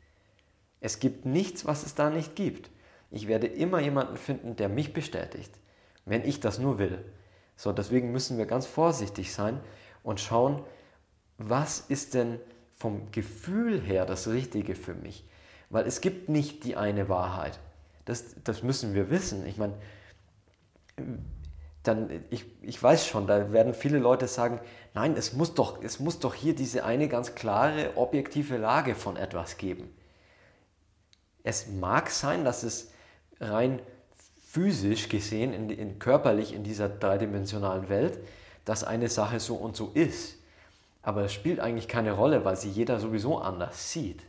Es 0.80 0.98
gibt 0.98 1.24
nichts, 1.24 1.64
was 1.64 1.84
es 1.84 1.94
da 1.94 2.10
nicht 2.10 2.34
gibt. 2.34 2.70
Ich 3.10 3.28
werde 3.28 3.46
immer 3.46 3.80
jemanden 3.80 4.16
finden, 4.16 4.56
der 4.56 4.68
mich 4.68 4.92
bestätigt, 4.92 5.52
wenn 6.04 6.24
ich 6.24 6.40
das 6.40 6.58
nur 6.58 6.78
will. 6.78 7.04
So, 7.56 7.72
deswegen 7.72 8.10
müssen 8.12 8.38
wir 8.38 8.46
ganz 8.46 8.66
vorsichtig 8.66 9.32
sein 9.32 9.60
und 10.02 10.20
schauen, 10.20 10.64
was 11.38 11.80
ist 11.80 12.14
denn 12.14 12.40
vom 12.82 13.12
Gefühl 13.12 13.80
her 13.80 14.04
das 14.06 14.26
Richtige 14.26 14.74
für 14.74 14.94
mich? 14.94 15.24
Weil 15.70 15.86
es 15.86 16.00
gibt 16.00 16.28
nicht 16.28 16.64
die 16.64 16.76
eine 16.76 17.08
Wahrheit. 17.08 17.60
Das, 18.04 18.34
das 18.42 18.64
müssen 18.64 18.92
wir 18.94 19.08
wissen. 19.08 19.46
Ich 19.46 19.56
meine, 19.56 19.74
dann, 21.84 22.24
ich, 22.30 22.44
ich 22.60 22.82
weiß 22.82 23.06
schon, 23.06 23.28
da 23.28 23.52
werden 23.52 23.72
viele 23.72 23.98
Leute 23.98 24.26
sagen, 24.26 24.60
nein, 24.94 25.14
es 25.16 25.32
muss, 25.32 25.54
doch, 25.54 25.82
es 25.82 26.00
muss 26.00 26.18
doch 26.18 26.34
hier 26.34 26.56
diese 26.56 26.84
eine 26.84 27.06
ganz 27.08 27.36
klare, 27.36 27.96
objektive 27.96 28.56
Lage 28.56 28.96
von 28.96 29.16
etwas 29.16 29.58
geben. 29.58 29.88
Es 31.44 31.68
mag 31.68 32.10
sein, 32.10 32.44
dass 32.44 32.64
es 32.64 32.90
rein 33.40 33.80
physisch 34.44 35.08
gesehen, 35.08 35.52
in, 35.52 35.70
in, 35.70 35.98
körperlich 36.00 36.52
in 36.52 36.64
dieser 36.64 36.88
dreidimensionalen 36.88 37.88
Welt, 37.88 38.18
dass 38.64 38.82
eine 38.82 39.08
Sache 39.08 39.38
so 39.38 39.54
und 39.54 39.76
so 39.76 39.92
ist. 39.94 40.41
Aber 41.02 41.24
es 41.24 41.32
spielt 41.32 41.60
eigentlich 41.60 41.88
keine 41.88 42.12
Rolle, 42.12 42.44
weil 42.44 42.56
sie 42.56 42.70
jeder 42.70 43.00
sowieso 43.00 43.38
anders 43.38 43.92
sieht. 43.92 44.22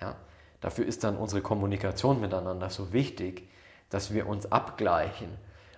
Ja? 0.00 0.16
Dafür 0.60 0.86
ist 0.86 1.04
dann 1.04 1.16
unsere 1.16 1.42
Kommunikation 1.42 2.20
miteinander 2.20 2.70
so 2.70 2.92
wichtig, 2.92 3.48
dass 3.88 4.12
wir 4.12 4.26
uns 4.26 4.50
abgleichen 4.52 5.28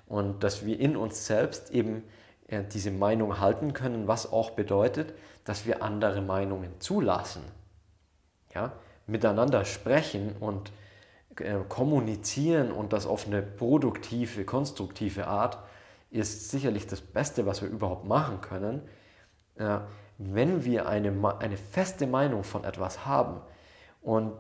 und 0.07 0.43
dass 0.43 0.65
wir 0.65 0.79
in 0.81 0.97
uns 0.97 1.27
selbst 1.27 1.71
eben 1.71 2.03
äh, 2.49 2.65
diese 2.65 2.91
Meinung 2.91 3.41
halten 3.41 3.73
können, 3.75 4.09
was 4.09 4.31
auch 4.33 4.51
bedeutet, 4.51 5.15
dass 5.45 5.67
wir 5.67 5.83
andere 5.83 6.21
Meinungen 6.21 6.81
zulassen. 6.81 7.43
Ja? 8.55 8.73
Miteinander 9.07 9.65
sprechen 9.65 10.35
und 10.41 10.73
äh, 11.37 11.59
kommunizieren 11.69 12.73
und 12.73 12.93
das 12.93 13.07
auf 13.07 13.27
eine 13.27 13.43
produktive, 13.43 14.45
konstruktive 14.45 15.27
Art 15.27 15.59
ist 16.11 16.51
sicherlich 16.51 16.87
das 16.87 17.01
Beste, 17.01 17.47
was 17.47 17.63
wir 17.63 17.69
überhaupt 17.69 18.07
machen 18.07 18.41
können. 18.41 18.83
Äh, 19.57 19.79
wenn 20.19 20.65
wir 20.65 20.89
eine, 20.89 21.13
eine 21.39 21.57
feste 21.57 22.07
Meinung 22.07 22.45
von 22.45 22.65
etwas 22.65 23.07
haben 23.07 23.41
und 24.03 24.35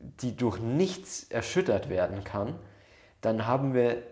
die 0.00 0.36
durch 0.36 0.58
nichts 0.58 1.24
erschüttert 1.24 1.88
werden 1.88 2.24
kann, 2.24 2.58
dann 3.20 3.46
haben 3.46 3.74
wir 3.74 4.02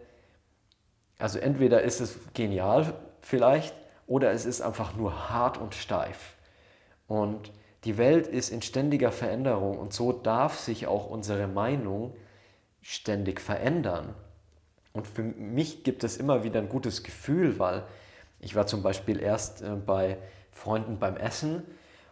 also 1.21 1.39
entweder 1.39 1.83
ist 1.83 2.01
es 2.01 2.19
genial 2.33 2.95
vielleicht 3.21 3.75
oder 4.07 4.33
es 4.33 4.47
ist 4.47 4.63
einfach 4.63 4.97
nur 4.97 5.31
hart 5.31 5.59
und 5.59 5.75
steif. 5.75 6.35
Und 7.07 7.53
die 7.85 7.99
Welt 7.99 8.27
ist 8.27 8.51
in 8.51 8.63
ständiger 8.63 9.13
Veränderung 9.13 9.79
und 9.79 9.93
so 9.93 10.13
darf 10.13 10.59
sich 10.59 10.87
auch 10.87 11.09
unsere 11.09 11.47
Meinung 11.47 12.17
ständig 12.81 13.41
verändern. 13.41 14.15
Und 14.93 15.07
für 15.07 15.23
mich 15.23 15.85
gibt 15.85 16.05
es 16.05 16.17
immer 16.17 16.43
wieder 16.43 16.61
ein 16.61 16.69
gutes 16.69 17.03
Gefühl, 17.03 17.59
weil 17.59 17.85
ich 18.41 18.55
war 18.57 18.67
zum 18.67 18.83
Beispiel 18.83 19.21
erst 19.21 19.63
äh, 19.63 19.75
bei 19.75 20.17
Freunden 20.53 20.99
beim 20.99 21.17
Essen 21.17 21.63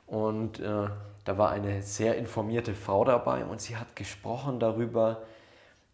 und 0.07 0.61
äh, 0.61 0.89
da 1.25 1.37
war 1.37 1.51
eine 1.51 1.83
sehr 1.83 2.17
informierte 2.17 2.75
Frau 2.75 3.05
dabei 3.05 3.45
und 3.45 3.61
sie 3.61 3.77
hat 3.77 3.95
gesprochen 3.95 4.59
darüber, 4.59 5.23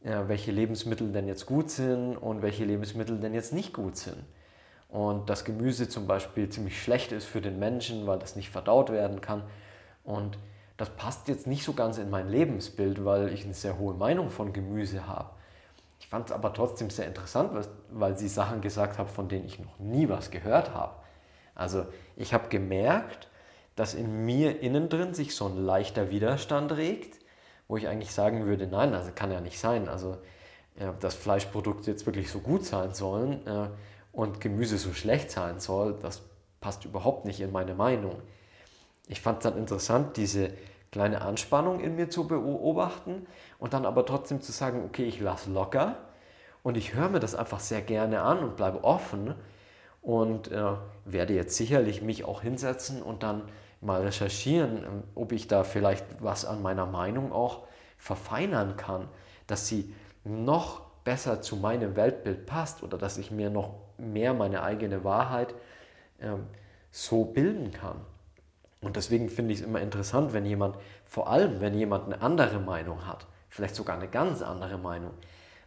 ja, 0.05 0.29
welche 0.29 0.53
Lebensmittel 0.53 1.11
denn 1.13 1.27
jetzt 1.27 1.47
gut 1.47 1.71
sind 1.71 2.17
und 2.17 2.43
welche 2.43 2.65
Lebensmittel 2.65 3.19
denn 3.19 3.35
jetzt 3.35 3.53
nicht 3.53 3.73
gut 3.73 3.97
sind. 3.97 4.23
Und 4.89 5.29
dass 5.29 5.45
Gemüse 5.45 5.89
zum 5.89 6.07
Beispiel 6.07 6.49
ziemlich 6.49 6.81
schlecht 6.81 7.11
ist 7.11 7.25
für 7.25 7.41
den 7.41 7.59
Menschen, 7.59 8.07
weil 8.07 8.21
das 8.21 8.37
nicht 8.37 8.51
verdaut 8.51 8.91
werden 8.91 9.21
kann. 9.21 9.43
Und 10.05 10.39
das 10.77 10.91
passt 10.91 11.27
jetzt 11.27 11.49
nicht 11.49 11.65
so 11.65 11.73
ganz 11.73 11.99
in 11.99 12.11
mein 12.11 12.29
Lebensbild, 12.29 13.05
weil 13.05 13.33
ich 13.33 13.45
eine 13.45 13.55
sehr 13.55 13.79
hohe 13.79 13.95
Meinung 13.95 14.31
von 14.31 14.53
Gemüse 14.53 15.09
habe. 15.09 15.31
Ich 15.99 16.07
fand 16.07 16.27
es 16.27 16.33
aber 16.33 16.53
trotzdem 16.53 16.91
sehr 16.91 17.07
interessant, 17.07 17.51
weil 17.91 18.17
sie 18.17 18.29
Sachen 18.29 18.61
gesagt 18.61 18.99
hat, 18.99 19.11
von 19.11 19.29
denen 19.29 19.47
ich 19.47 19.59
noch 19.59 19.79
nie 19.79 20.09
was 20.09 20.31
gehört 20.31 20.75
habe. 20.75 20.95
Also 21.55 21.87
ich 22.17 22.35
habe 22.35 22.49
gemerkt, 22.49 23.29
dass 23.77 23.95
in 23.95 24.25
mir 24.25 24.61
innen 24.61 24.89
drin 24.89 25.15
sich 25.15 25.35
so 25.35 25.47
ein 25.47 25.57
leichter 25.57 26.11
Widerstand 26.11 26.73
regt 26.73 27.25
wo 27.69 27.77
ich 27.77 27.89
eigentlich 27.89 28.13
sagen 28.13 28.47
würde, 28.47 28.67
nein, 28.67 28.95
also 28.95 29.11
kann 29.15 29.33
ja 29.33 29.41
nicht 29.41 29.59
sein. 29.59 29.89
Also 29.89 30.19
ja, 30.79 30.93
dass 31.01 31.15
Fleischprodukte 31.15 31.91
jetzt 31.91 32.07
wirklich 32.07 32.31
so 32.31 32.41
gut 32.41 32.65
sein 32.65 32.95
sollen 32.95 33.47
äh, 33.47 33.69
und 34.13 34.41
Gemüse 34.41 34.79
so 34.79 34.93
schlecht 34.93 35.31
sein 35.31 35.61
soll, 35.61 35.99
das 36.03 36.23
passt 36.61 36.85
überhaupt 36.85 37.25
nicht 37.25 37.41
in 37.41 37.53
meine 37.53 37.75
Meinung. 37.75 38.21
Ich 39.07 39.21
fand 39.21 39.39
es 39.39 39.45
dann 39.45 39.59
interessant, 39.59 40.17
diese 40.17 40.51
kleine 40.91 41.23
Anspannung 41.23 41.81
in 41.81 41.97
mir 41.97 42.09
zu 42.09 42.27
beobachten 42.27 43.27
und 43.59 43.73
dann 43.73 43.85
aber 43.85 44.07
trotzdem 44.07 44.41
zu 44.41 44.53
sagen, 44.53 44.85
okay, 44.85 45.05
ich 45.05 45.21
lasse 45.21 45.51
locker 45.51 45.97
und 46.63 46.77
ich 46.77 46.95
höre 46.95 47.09
mir 47.09 47.21
das 47.21 47.35
einfach 47.35 47.61
sehr 47.61 47.83
gerne 47.83 48.23
an 48.23 48.39
und 48.39 48.57
bleibe 48.57 48.85
offen 48.85 49.35
und 50.05 50.53
äh, 50.53 50.63
werde 51.07 51.33
jetzt 51.33 51.57
sicherlich 51.57 52.03
mich 52.03 52.25
auch 52.25 52.43
hinsetzen 52.43 53.03
und 53.03 53.23
dann 53.23 53.43
mal 53.81 54.03
recherchieren, 54.03 54.85
ähm, 54.85 55.03
ob 55.15 55.33
ich 55.33 55.49
da 55.49 55.65
vielleicht 55.65 56.05
was 56.21 56.45
an 56.45 56.63
meiner 56.63 56.85
Meinung 56.87 57.33
auch 57.33 57.67
verfeinern 57.97 58.77
kann, 58.77 59.09
dass 59.47 59.67
sie 59.67 59.95
noch 60.25 60.83
besser 61.05 61.41
zu 61.41 61.57
meinem 61.57 61.97
Weltbild 61.97 62.45
passt 62.45 62.83
oder 62.83 62.99
dass 62.99 63.17
ich 63.17 63.31
mir 63.31 63.49
noch 63.49 63.75
mehr 63.97 64.35
meine 64.35 64.63
eigene 64.63 65.05
Wahrheit 65.05 65.55
ähm, 66.21 66.47
so 66.91 67.25
bilden 67.25 67.71
kann. 67.71 67.97
Und 68.83 68.97
deswegen 68.97 69.31
finde 69.31 69.55
ich 69.55 69.61
es 69.61 69.67
immer 69.67 69.81
interessant, 69.81 70.35
wenn 70.35 70.45
jemand, 70.45 70.77
vor 71.07 71.31
allem 71.31 71.63
wenn 71.63 71.73
jemand 71.73 72.05
eine 72.05 72.21
andere 72.21 72.61
Meinung 72.61 73.07
hat, 73.07 73.27
vielleicht 73.49 73.75
sogar 73.75 73.97
eine 73.97 74.09
ganz 74.09 74.43
andere 74.43 74.77
Meinung, 74.77 75.13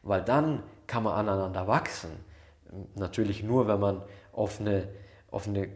weil 0.03 0.21
dann 0.21 0.61
kann 0.85 1.01
man 1.01 1.15
aneinander 1.15 1.67
wachsen. 1.67 2.11
Natürlich 2.95 3.43
nur, 3.43 3.67
wenn 3.67 3.79
man 3.79 4.03
auf 4.37 4.61
eine, 4.61 4.87
auf 5.31 5.47
eine 5.47 5.67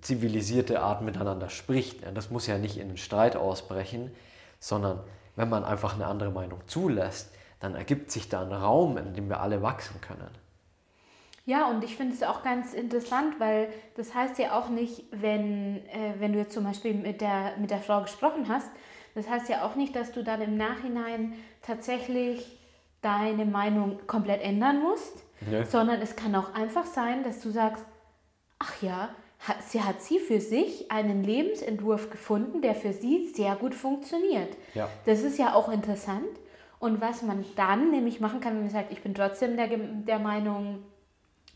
zivilisierte 0.00 0.80
Art 0.80 1.02
miteinander 1.02 1.50
spricht. 1.50 2.00
Das 2.14 2.30
muss 2.30 2.46
ja 2.46 2.56
nicht 2.58 2.76
in 2.76 2.88
einen 2.88 2.96
Streit 2.96 3.36
ausbrechen, 3.36 4.10
sondern 4.60 5.00
wenn 5.36 5.48
man 5.48 5.64
einfach 5.64 5.94
eine 5.94 6.06
andere 6.06 6.30
Meinung 6.30 6.60
zulässt, 6.66 7.34
dann 7.60 7.74
ergibt 7.74 8.10
sich 8.10 8.28
da 8.28 8.42
ein 8.42 8.52
Raum, 8.52 8.96
in 8.96 9.14
dem 9.14 9.28
wir 9.28 9.40
alle 9.40 9.62
wachsen 9.62 10.00
können. 10.00 10.30
Ja, 11.44 11.68
und 11.68 11.82
ich 11.82 11.96
finde 11.96 12.14
es 12.14 12.22
auch 12.22 12.42
ganz 12.42 12.72
interessant, 12.72 13.40
weil 13.40 13.68
das 13.96 14.14
heißt 14.14 14.38
ja 14.38 14.56
auch 14.56 14.68
nicht, 14.68 15.04
wenn, 15.10 15.84
äh, 15.88 16.14
wenn 16.18 16.32
du 16.32 16.38
jetzt 16.38 16.54
zum 16.54 16.62
Beispiel 16.62 16.94
mit 16.94 17.20
der, 17.20 17.56
mit 17.58 17.70
der 17.70 17.80
Frau 17.80 18.02
gesprochen 18.02 18.48
hast, 18.48 18.70
das 19.16 19.28
heißt 19.28 19.48
ja 19.48 19.66
auch 19.66 19.74
nicht, 19.74 19.96
dass 19.96 20.12
du 20.12 20.22
dann 20.22 20.40
im 20.40 20.56
Nachhinein 20.56 21.34
tatsächlich 21.60 22.58
deine 23.00 23.44
Meinung 23.44 24.06
komplett 24.06 24.40
ändern 24.40 24.80
musst, 24.80 25.24
ja. 25.50 25.64
sondern 25.64 26.00
es 26.00 26.16
kann 26.16 26.34
auch 26.34 26.54
einfach 26.54 26.86
sein, 26.86 27.22
dass 27.24 27.40
du 27.40 27.50
sagst, 27.50 27.84
ach 28.58 28.82
ja, 28.82 29.10
hat, 29.40 29.62
sie 29.62 29.82
hat 29.82 30.00
sie 30.00 30.18
für 30.18 30.40
sich 30.40 30.90
einen 30.90 31.24
Lebensentwurf 31.24 32.10
gefunden, 32.10 32.62
der 32.62 32.74
für 32.74 32.92
sie 32.92 33.32
sehr 33.34 33.56
gut 33.56 33.74
funktioniert. 33.74 34.56
Ja. 34.74 34.88
Das 35.04 35.22
ist 35.22 35.38
ja 35.38 35.54
auch 35.54 35.68
interessant. 35.68 36.28
Und 36.78 37.00
was 37.00 37.22
man 37.22 37.44
dann 37.56 37.90
nämlich 37.90 38.20
machen 38.20 38.40
kann, 38.40 38.54
wenn 38.54 38.62
man 38.62 38.70
sagt, 38.70 38.92
ich 38.92 39.02
bin 39.02 39.14
trotzdem 39.14 39.56
der, 39.56 39.68
der 39.68 40.18
Meinung, 40.18 40.82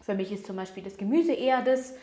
für 0.00 0.14
mich 0.14 0.32
ist 0.32 0.46
zum 0.46 0.56
Beispiel 0.56 0.82
das 0.82 0.96
Gemüse 0.96 1.32
eher 1.32 1.62
das, 1.62 1.94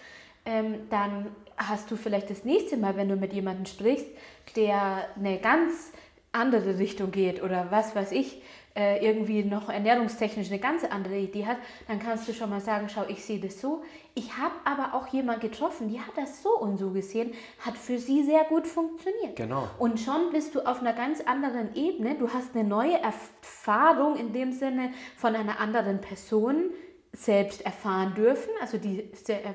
ähm, 0.45 0.89
dann 0.89 1.27
hast 1.55 1.89
du 1.89 1.95
vielleicht 1.95 2.29
das 2.29 2.43
nächste 2.43 2.77
Mal, 2.77 2.97
wenn 2.97 3.07
du 3.07 3.15
mit 3.15 3.33
jemandem 3.33 3.65
sprichst, 3.65 4.07
der 4.55 5.07
eine 5.15 5.39
ganz 5.39 5.93
andere 6.33 6.79
Richtung 6.79 7.11
geht 7.11 7.41
oder 7.41 7.67
was 7.69 7.95
weiß 7.95 8.11
ich, 8.11 8.41
äh, 8.75 9.05
irgendwie 9.05 9.43
noch 9.43 9.69
ernährungstechnisch 9.69 10.49
eine 10.49 10.59
ganz 10.59 10.83
andere 10.83 11.17
Idee 11.17 11.45
hat, 11.45 11.57
dann 11.87 11.99
kannst 11.99 12.27
du 12.27 12.33
schon 12.33 12.49
mal 12.49 12.59
sagen, 12.59 12.89
schau, 12.89 13.05
ich 13.07 13.23
sehe 13.23 13.39
das 13.39 13.61
so. 13.61 13.83
Ich 14.15 14.37
habe 14.37 14.55
aber 14.65 14.95
auch 14.95 15.07
jemanden 15.07 15.41
getroffen, 15.41 15.89
die 15.89 15.99
hat 15.99 16.17
das 16.17 16.41
so 16.41 16.57
und 16.57 16.77
so 16.77 16.91
gesehen, 16.91 17.33
hat 17.59 17.77
für 17.77 17.99
sie 17.99 18.23
sehr 18.23 18.43
gut 18.45 18.67
funktioniert. 18.67 19.35
Genau. 19.35 19.67
Und 19.77 19.99
schon 19.99 20.31
bist 20.31 20.55
du 20.55 20.61
auf 20.61 20.81
einer 20.81 20.93
ganz 20.93 21.21
anderen 21.21 21.75
Ebene. 21.75 22.15
Du 22.15 22.33
hast 22.33 22.55
eine 22.55 22.67
neue 22.67 22.99
Erfahrung 22.99 24.15
in 24.15 24.33
dem 24.33 24.51
Sinne 24.51 24.91
von 25.17 25.35
einer 25.35 25.59
anderen 25.59 26.01
Person 26.01 26.71
selbst 27.11 27.63
erfahren 27.63 28.15
dürfen. 28.15 28.49
Also 28.59 28.77
die 28.77 29.09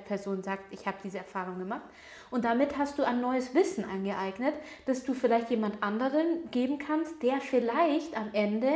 Person 0.07 0.43
sagt, 0.43 0.73
ich 0.73 0.87
habe 0.87 0.97
diese 1.03 1.19
Erfahrung 1.19 1.59
gemacht. 1.59 1.83
Und 2.31 2.45
damit 2.45 2.77
hast 2.79 2.99
du 2.99 3.07
ein 3.07 3.21
neues 3.21 3.55
Wissen 3.55 3.85
angeeignet, 3.85 4.55
das 4.87 5.05
du 5.05 5.15
vielleicht 5.15 5.51
jemand 5.51 5.83
anderen 5.83 6.51
geben 6.51 6.79
kannst, 6.79 7.23
der 7.23 7.41
vielleicht 7.41 8.17
am 8.17 8.31
Ende 8.33 8.69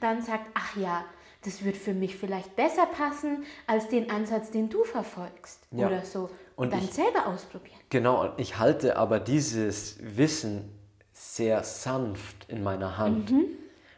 dann 0.00 0.22
sagt, 0.22 0.46
ach 0.54 0.76
ja, 0.76 1.04
das 1.44 1.64
wird 1.64 1.76
für 1.76 1.94
mich 1.94 2.16
vielleicht 2.16 2.56
besser 2.56 2.86
passen 2.86 3.44
als 3.66 3.88
den 3.88 4.10
Ansatz, 4.10 4.50
den 4.50 4.68
du 4.68 4.84
verfolgst 4.84 5.60
ja. 5.70 5.86
oder 5.86 6.04
so. 6.04 6.28
Und 6.56 6.72
dann 6.72 6.82
ich, 6.82 6.92
selber 6.92 7.26
ausprobieren. 7.26 7.78
Genau, 7.90 8.32
ich 8.36 8.58
halte 8.58 8.96
aber 8.96 9.20
dieses 9.20 9.98
Wissen 10.00 10.72
sehr 11.12 11.62
sanft 11.62 12.48
in 12.48 12.62
meiner 12.62 12.98
Hand. 12.98 13.30
Mhm. 13.30 13.44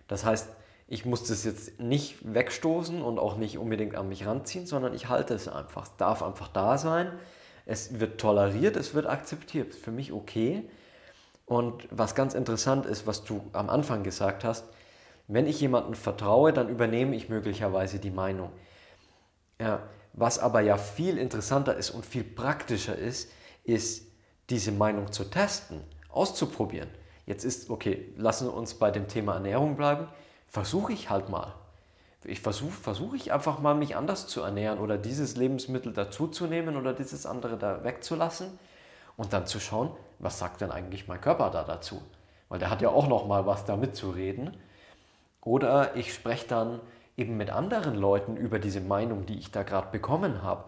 Das 0.09 0.25
heißt, 0.25 0.49
ich 0.89 1.05
muss 1.05 1.25
das 1.25 1.45
jetzt 1.45 1.81
nicht 1.81 2.17
wegstoßen 2.23 3.03
und 3.03 3.19
auch 3.19 3.37
nicht 3.37 3.59
unbedingt 3.59 3.95
an 3.95 4.09
mich 4.09 4.27
ranziehen, 4.27 4.67
sondern 4.67 4.95
ich 4.95 5.09
halte 5.09 5.35
es 5.35 5.47
einfach. 5.47 5.85
Es 5.85 5.97
darf 5.97 6.23
einfach 6.23 6.49
da 6.49 6.79
sein. 6.79 7.13
Es 7.69 8.01
wird 8.01 8.19
toleriert, 8.19 8.77
es 8.77 8.95
wird 8.95 9.07
akzeptiert. 9.07 9.75
Für 9.75 9.91
mich 9.91 10.11
okay. 10.13 10.69
Und 11.45 11.87
was 11.91 12.15
ganz 12.15 12.33
interessant 12.33 12.87
ist, 12.87 13.07
was 13.07 13.25
du 13.25 13.43
am 13.53 13.69
Anfang 13.69 14.03
gesagt 14.03 14.43
hast, 14.43 14.65
wenn 15.27 15.47
ich 15.47 15.61
jemandem 15.61 15.93
vertraue, 15.93 16.55
dann 16.55 16.71
übernehme 16.71 17.15
ich 17.15 17.29
möglicherweise 17.29 17.99
die 17.99 18.11
Meinung. 18.11 18.51
Ja, 19.61 19.83
was 20.15 20.39
aber 20.39 20.63
ja 20.63 20.79
viel 20.79 21.19
interessanter 21.19 21.77
ist 21.77 21.91
und 21.91 22.07
viel 22.07 22.25
praktischer 22.25 22.97
ist, 22.97 23.31
ist 23.65 24.07
diese 24.49 24.73
Meinung 24.73 25.13
zu 25.13 25.25
testen, 25.25 25.83
auszuprobieren. 26.09 26.89
Jetzt 27.27 27.45
ist, 27.45 27.69
okay, 27.69 28.15
lassen 28.17 28.47
wir 28.47 28.55
uns 28.55 28.73
bei 28.73 28.91
dem 28.91 29.09
Thema 29.09 29.35
Ernährung 29.35 29.77
bleiben 29.77 30.09
versuche 30.47 30.95
ich 30.95 31.11
halt 31.11 31.29
mal. 31.29 31.55
Ich 32.29 32.41
versuche 32.41 32.73
versuch 32.73 33.15
ich 33.15 33.33
einfach 33.33 33.59
mal, 33.59 33.75
mich 33.75 33.97
anders 33.97 34.27
zu 34.27 34.43
ernähren 34.43 34.81
oder 34.81 34.99
dieses 34.99 35.37
Lebensmittel 35.37 35.95
dazuzunehmen 35.95 36.77
oder 36.77 36.93
dieses 36.93 37.25
andere 37.25 37.57
da 37.57 37.85
wegzulassen 37.85 38.59
und 39.17 39.33
dann 39.33 39.47
zu 39.47 39.59
schauen, 39.59 39.91
was 40.19 40.39
sagt 40.39 40.61
denn 40.61 40.71
eigentlich 40.71 41.09
mein 41.09 41.23
Körper 41.23 41.49
da 41.49 41.65
dazu? 41.65 42.03
Weil 42.51 42.59
der 42.59 42.69
hat 42.69 42.83
ja 42.83 42.91
auch 42.91 43.09
noch 43.09 43.27
mal 43.27 43.47
was 43.47 43.65
da 43.65 43.77
mitzureden. 43.77 44.55
Oder 45.41 45.97
ich 45.97 46.13
spreche 46.13 46.47
dann 46.47 46.81
eben 47.17 47.39
mit 47.39 47.49
anderen 47.49 47.95
Leuten 47.95 48.37
über 48.37 48.59
diese 48.59 48.83
Meinung, 48.83 49.25
die 49.25 49.39
ich 49.39 49.51
da 49.51 49.63
gerade 49.63 49.89
bekommen 49.91 50.43
habe 50.43 50.65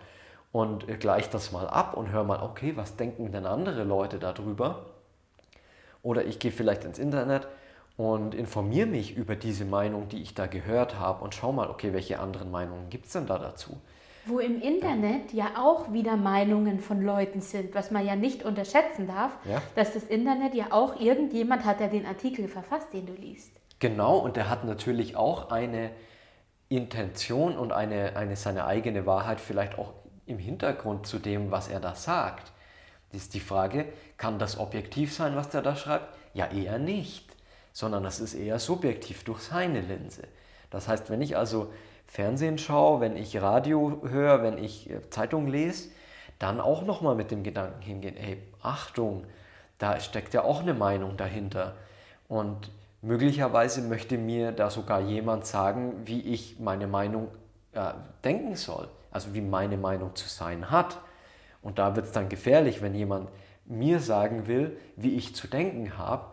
und 0.52 0.86
gleiche 0.98 1.30
das 1.30 1.52
mal 1.52 1.68
ab 1.68 1.94
und 1.94 2.10
höre 2.10 2.24
mal, 2.24 2.42
okay, 2.42 2.72
was 2.76 2.96
denken 2.96 3.32
denn 3.32 3.44
andere 3.44 3.84
Leute 3.84 4.18
darüber? 4.18 4.86
Oder 6.02 6.24
ich 6.24 6.38
gehe 6.38 6.52
vielleicht 6.52 6.84
ins 6.84 6.98
Internet 6.98 7.46
und 8.00 8.34
informiere 8.34 8.86
mich 8.86 9.14
über 9.14 9.36
diese 9.36 9.66
Meinung, 9.66 10.08
die 10.08 10.22
ich 10.22 10.34
da 10.34 10.46
gehört 10.46 10.98
habe 10.98 11.22
und 11.22 11.34
schau 11.34 11.52
mal, 11.52 11.68
okay, 11.68 11.92
welche 11.92 12.18
anderen 12.18 12.50
Meinungen 12.50 12.88
gibt 12.88 13.04
es 13.04 13.12
denn 13.12 13.26
da 13.26 13.36
dazu? 13.36 13.76
Wo 14.24 14.38
im 14.38 14.62
Internet 14.62 15.34
ja 15.34 15.50
auch 15.58 15.92
wieder 15.92 16.16
Meinungen 16.16 16.80
von 16.80 17.02
Leuten 17.02 17.42
sind, 17.42 17.74
was 17.74 17.90
man 17.90 18.06
ja 18.06 18.16
nicht 18.16 18.42
unterschätzen 18.42 19.06
darf, 19.06 19.32
ja? 19.44 19.60
dass 19.74 19.92
das 19.92 20.04
Internet 20.04 20.54
ja 20.54 20.68
auch 20.70 20.98
irgendjemand 20.98 21.66
hat, 21.66 21.80
der 21.80 21.88
den 21.88 22.06
Artikel 22.06 22.48
verfasst, 22.48 22.90
den 22.94 23.04
du 23.04 23.12
liest. 23.12 23.52
Genau, 23.80 24.16
und 24.16 24.36
der 24.36 24.48
hat 24.48 24.64
natürlich 24.64 25.16
auch 25.16 25.50
eine 25.50 25.90
Intention 26.70 27.58
und 27.58 27.70
eine, 27.70 28.16
eine 28.16 28.34
seine 28.34 28.64
eigene 28.64 29.04
Wahrheit 29.04 29.40
vielleicht 29.40 29.78
auch 29.78 29.92
im 30.24 30.38
Hintergrund 30.38 31.06
zu 31.06 31.18
dem, 31.18 31.50
was 31.50 31.68
er 31.68 31.80
da 31.80 31.94
sagt. 31.94 32.50
Das 33.12 33.20
ist 33.22 33.34
die 33.34 33.40
Frage, 33.40 33.92
kann 34.16 34.38
das 34.38 34.58
objektiv 34.58 35.12
sein, 35.12 35.36
was 35.36 35.50
der 35.50 35.60
da 35.60 35.76
schreibt? 35.76 36.16
Ja, 36.32 36.46
eher 36.46 36.78
nicht 36.78 37.29
sondern 37.72 38.02
das 38.02 38.20
ist 38.20 38.34
eher 38.34 38.58
subjektiv 38.58 39.24
durch 39.24 39.40
seine 39.40 39.80
Linse. 39.80 40.22
Das 40.70 40.88
heißt, 40.88 41.10
wenn 41.10 41.20
ich 41.20 41.36
also 41.36 41.72
Fernsehen 42.06 42.58
schaue, 42.58 43.00
wenn 43.00 43.16
ich 43.16 43.40
Radio 43.40 44.00
höre, 44.08 44.42
wenn 44.42 44.58
ich 44.58 44.90
äh, 44.90 45.08
Zeitung 45.10 45.46
lese, 45.46 45.90
dann 46.38 46.60
auch 46.60 46.82
nochmal 46.82 47.14
mit 47.14 47.30
dem 47.30 47.42
Gedanken 47.42 47.82
hingehen, 47.82 48.16
hey, 48.16 48.38
Achtung, 48.62 49.24
da 49.78 50.00
steckt 50.00 50.34
ja 50.34 50.42
auch 50.42 50.62
eine 50.62 50.74
Meinung 50.74 51.16
dahinter. 51.16 51.76
Und 52.28 52.70
möglicherweise 53.02 53.82
möchte 53.82 54.18
mir 54.18 54.52
da 54.52 54.70
sogar 54.70 55.00
jemand 55.00 55.46
sagen, 55.46 56.02
wie 56.04 56.20
ich 56.20 56.58
meine 56.58 56.86
Meinung 56.86 57.28
äh, 57.72 57.92
denken 58.24 58.56
soll, 58.56 58.88
also 59.10 59.34
wie 59.34 59.40
meine 59.40 59.76
Meinung 59.76 60.14
zu 60.16 60.28
sein 60.28 60.70
hat. 60.70 60.98
Und 61.62 61.78
da 61.78 61.94
wird 61.94 62.06
es 62.06 62.12
dann 62.12 62.28
gefährlich, 62.28 62.82
wenn 62.82 62.94
jemand 62.94 63.28
mir 63.66 64.00
sagen 64.00 64.46
will, 64.46 64.76
wie 64.96 65.14
ich 65.14 65.34
zu 65.34 65.46
denken 65.46 65.96
habe, 65.98 66.24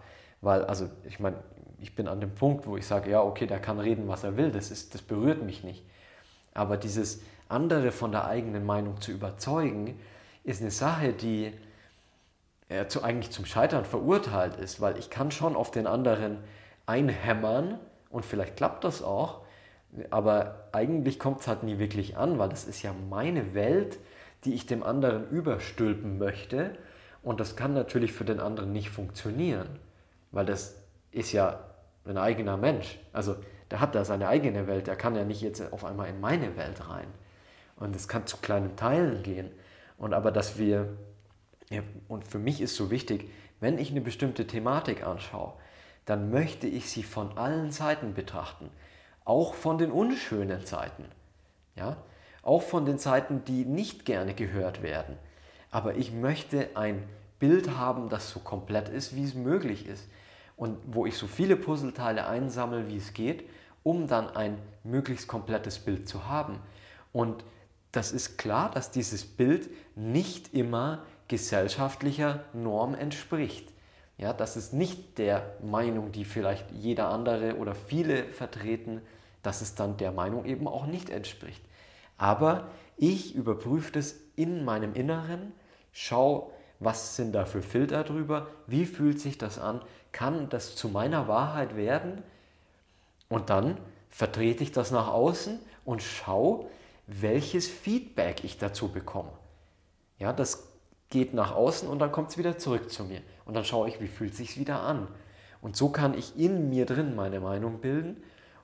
weil, 0.42 0.66
also 0.66 0.90
ich 1.04 1.20
meine, 1.20 1.38
ich 1.80 1.96
bin 1.96 2.08
an 2.08 2.20
dem 2.20 2.34
Punkt, 2.34 2.66
wo 2.68 2.78
ich 2.78 2.86
sage, 2.86 3.12
ja, 3.12 3.22
okay, 3.22 3.46
der 3.48 3.60
kann 3.60 3.80
reden, 3.80 4.08
was 4.08 4.24
er 4.24 4.38
will, 4.38 4.52
das, 4.52 4.72
ist, 4.72 4.94
das 4.94 5.02
berührt 5.02 5.44
mich 5.44 5.64
nicht. 5.64 5.84
Aber 6.54 6.78
dieses 6.78 7.22
andere 7.50 7.92
von 7.92 8.12
der 8.12 8.26
eigenen 8.26 8.66
Meinung 8.66 9.00
zu 9.00 9.12
überzeugen, 9.12 10.00
ist 10.44 10.62
eine 10.62 10.72
Sache, 10.72 11.14
die 11.14 11.54
äh, 12.70 12.88
zu, 12.88 13.04
eigentlich 13.04 13.32
zum 13.32 13.46
Scheitern 13.46 13.86
verurteilt 13.86 14.56
ist, 14.58 14.82
weil 14.82 14.98
ich 14.98 15.10
kann 15.10 15.32
schon 15.32 15.56
auf 15.56 15.72
den 15.72 15.88
anderen 15.88 16.40
einhämmern 16.86 17.80
und 18.10 18.26
vielleicht 18.26 18.56
klappt 18.56 18.84
das 18.84 19.04
auch, 19.04 19.42
aber 20.10 20.68
eigentlich 20.72 21.20
kommt 21.20 21.42
es 21.42 21.48
halt 21.48 21.64
nie 21.64 21.80
wirklich 21.80 22.18
an, 22.18 22.40
weil 22.40 22.50
das 22.50 22.66
ist 22.66 22.82
ja 22.82 22.94
meine 23.10 23.54
Welt, 23.54 24.00
die 24.46 24.54
ich 24.54 24.66
dem 24.66 24.84
anderen 24.84 25.30
überstülpen 25.30 26.18
möchte 26.18 26.78
und 27.24 27.40
das 27.40 27.56
kann 27.56 27.74
natürlich 27.74 28.14
für 28.14 28.26
den 28.26 28.40
anderen 28.40 28.72
nicht 28.72 28.90
funktionieren 28.90 29.68
weil 30.38 30.46
das 30.46 30.76
ist 31.10 31.32
ja 31.32 31.62
ein 32.06 32.20
eigener 32.20 32.58
Mensch. 32.58 33.00
Also 33.12 33.38
der 33.72 33.80
hat 33.80 33.96
da 33.96 34.06
seine 34.06 34.28
eigene 34.28 34.68
Welt, 34.68 34.86
der 34.86 34.96
kann 34.96 35.16
ja 35.16 35.24
nicht 35.24 35.42
jetzt 35.42 35.74
auf 35.74 35.84
einmal 35.84 36.10
in 36.10 36.22
meine 36.22 36.56
Welt 36.56 36.88
rein. 36.88 37.08
Und 37.76 37.96
es 37.96 38.08
kann 38.08 38.28
zu 38.28 38.38
kleinen 38.38 38.76
Teilen 38.76 39.24
gehen. 39.24 39.50
Und 39.98 40.14
aber 40.14 40.32
dass 40.32 40.60
wir, 40.60 40.96
ja, 41.72 41.82
und 42.08 42.24
für 42.24 42.38
mich 42.38 42.62
ist 42.62 42.76
so 42.76 42.92
wichtig, 42.92 43.32
wenn 43.60 43.80
ich 43.80 43.90
eine 43.90 44.02
bestimmte 44.02 44.46
Thematik 44.46 45.04
anschaue, 45.04 45.54
dann 46.06 46.30
möchte 46.30 46.68
ich 46.68 46.92
sie 46.92 47.02
von 47.02 47.36
allen 47.36 47.72
Seiten 47.72 48.14
betrachten. 48.14 48.70
Auch 49.26 49.56
von 49.56 49.80
den 49.80 49.90
unschönen 49.90 50.68
Seiten. 50.68 51.06
Ja? 51.76 51.98
Auch 52.44 52.62
von 52.62 52.86
den 52.86 53.00
Seiten, 53.00 53.44
die 53.44 53.66
nicht 53.66 54.06
gerne 54.06 54.36
gehört 54.36 54.84
werden. 54.84 55.18
Aber 55.72 55.96
ich 55.96 56.12
möchte 56.12 56.70
ein 56.76 57.10
Bild 57.40 57.76
haben, 57.76 58.10
das 58.10 58.30
so 58.30 58.40
komplett 58.40 58.88
ist, 58.88 59.16
wie 59.16 59.24
es 59.24 59.34
möglich 59.34 59.88
ist 59.88 60.08
und 60.58 60.78
wo 60.88 61.06
ich 61.06 61.18
so 61.18 61.28
viele 61.28 61.56
Puzzleteile 61.56 62.28
einsammle, 62.28 62.90
wie 62.90 62.98
es 62.98 63.14
geht, 63.14 63.48
um 63.84 64.08
dann 64.08 64.30
ein 64.30 64.58
möglichst 64.84 65.30
komplettes 65.30 65.80
Bild 65.80 66.10
zu 66.10 66.28
haben. 66.28 66.60
Und 67.14 67.46
das 67.94 68.12
ist 68.12 68.38
klar, 68.38 68.70
dass 68.70 68.92
dieses 68.92 69.24
Bild 69.24 69.70
nicht 69.96 70.54
immer 70.54 71.04
gesellschaftlicher 71.30 72.44
Norm 72.54 72.96
entspricht. 72.96 73.72
Ja, 74.18 74.34
dass 74.34 74.56
es 74.56 74.74
nicht 74.74 75.20
der 75.20 75.56
Meinung, 75.64 76.12
die 76.12 76.26
vielleicht 76.26 76.72
jeder 76.72 77.10
andere 77.10 77.58
oder 77.58 77.76
viele 77.76 78.24
vertreten, 78.26 79.02
dass 79.44 79.62
es 79.62 79.76
dann 79.76 79.98
der 79.98 80.12
Meinung 80.12 80.46
eben 80.46 80.68
auch 80.68 80.88
nicht 80.88 81.12
entspricht. 81.12 81.64
Aber 82.18 82.68
ich 82.98 83.36
überprüfe 83.36 83.92
das 83.92 84.16
in 84.36 84.66
meinem 84.66 84.96
Inneren, 84.96 85.54
schaue, 85.92 86.50
was 86.80 87.16
sind 87.16 87.34
da 87.34 87.46
für 87.46 87.62
Filter 87.62 88.04
drüber, 88.04 88.48
wie 88.66 88.86
fühlt 88.86 89.20
sich 89.20 89.38
das 89.38 89.60
an, 89.60 89.82
kann 90.18 90.50
das 90.50 90.76
zu 90.76 90.90
meiner 90.90 91.28
Wahrheit 91.28 91.76
werden 91.76 92.24
und 93.30 93.52
dann 93.52 93.78
vertrete 94.10 94.64
ich 94.64 94.72
das 94.72 94.90
nach 94.90 95.10
außen 95.10 95.60
und 95.86 96.02
schaue, 96.02 96.66
welches 97.06 97.68
Feedback 97.68 98.44
ich 98.44 98.58
dazu 98.58 98.88
bekomme. 98.88 99.30
Ja, 100.18 100.34
das 100.34 100.70
geht 101.12 101.36
nach 101.36 101.54
außen 101.54 101.88
und 101.88 102.00
dann 102.00 102.12
kommt 102.12 102.32
es 102.32 102.40
wieder 102.40 102.58
zurück 102.58 102.90
zu 102.90 103.04
mir. 103.04 103.22
Und 103.46 103.54
dann 103.54 103.64
schaue 103.64 103.90
ich, 103.90 104.02
wie 104.02 104.08
fühlt 104.08 104.32
es 104.32 104.38
sich 104.38 104.58
wieder 104.58 104.82
an. 104.82 105.08
Und 105.62 105.78
so 105.78 105.90
kann 105.90 106.18
ich 106.18 106.36
in 106.36 106.68
mir 106.68 106.88
drin 106.88 107.16
meine 107.16 107.40
Meinung 107.40 107.80
bilden 107.80 108.18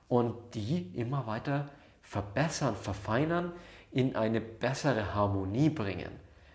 und 0.08 0.34
die 0.54 0.90
immer 0.96 1.28
weiter 1.28 1.68
verbessern, 2.02 2.74
verfeinern, 2.74 3.52
in 3.92 4.16
eine 4.16 4.40
bessere 4.40 5.14
Harmonie 5.14 5.70
bringen. 5.70 6.10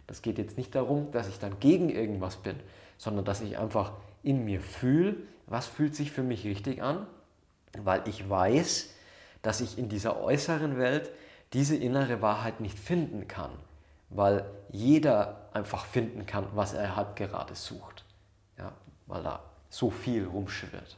Das 0.08 0.22
geht 0.22 0.38
jetzt 0.38 0.58
nicht 0.58 0.76
darum, 0.76 1.10
dass 1.12 1.30
ich 1.30 1.40
dann 1.40 1.58
gegen 1.62 1.88
irgendwas 1.88 2.36
bin, 2.36 2.58
sondern 3.00 3.26
dass 3.26 3.42
ich 3.42 3.58
einfach 3.58 3.94
in 4.22 4.46
mir 4.46 4.62
fühle, 4.62 5.16
was 5.48 5.66
fühlt 5.66 5.96
sich 5.96 6.12
für 6.12 6.22
mich 6.22 6.46
richtig 6.46 6.84
an, 6.84 7.08
weil 7.82 8.08
ich 8.08 8.30
weiß, 8.30 8.94
dass 9.42 9.62
ich 9.62 9.80
in 9.80 9.90
dieser 9.90 10.22
äußeren 10.22 10.78
Welt 10.78 11.10
diese 11.54 11.76
innere 11.76 12.22
Wahrheit 12.22 12.60
nicht 12.60 12.78
finden 12.78 13.28
kann, 13.28 13.52
weil 14.10 14.46
jeder 14.72 15.50
einfach 15.54 15.86
finden 15.86 16.28
kann, 16.28 16.46
was 16.54 16.74
er 16.74 16.96
halt 16.96 17.16
gerade 17.16 17.56
sucht, 17.56 18.04
ja, 18.58 18.74
weil 19.08 19.24
da 19.24 19.42
so 19.70 19.90
viel 19.90 20.26
rumschwirrt. 20.26 20.98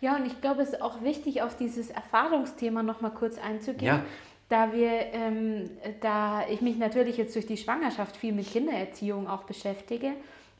Ja, 0.00 0.16
und 0.16 0.26
ich 0.26 0.40
glaube, 0.40 0.62
es 0.62 0.70
ist 0.70 0.82
auch 0.82 1.02
wichtig, 1.02 1.42
auf 1.42 1.56
dieses 1.56 1.90
Erfahrungsthema 1.90 2.82
noch 2.82 3.00
mal 3.00 3.10
kurz 3.10 3.38
einzugehen. 3.38 3.96
Ja. 3.96 4.04
Da 4.50 4.72
wir, 4.72 4.90
ähm, 5.12 5.70
da 6.00 6.46
ich 6.48 6.60
mich 6.60 6.76
natürlich 6.76 7.16
jetzt 7.16 7.34
durch 7.34 7.46
die 7.46 7.56
Schwangerschaft 7.56 8.16
viel 8.16 8.32
mit 8.32 8.46
Kindererziehung 8.46 9.26
auch 9.26 9.44
beschäftige, 9.44 10.12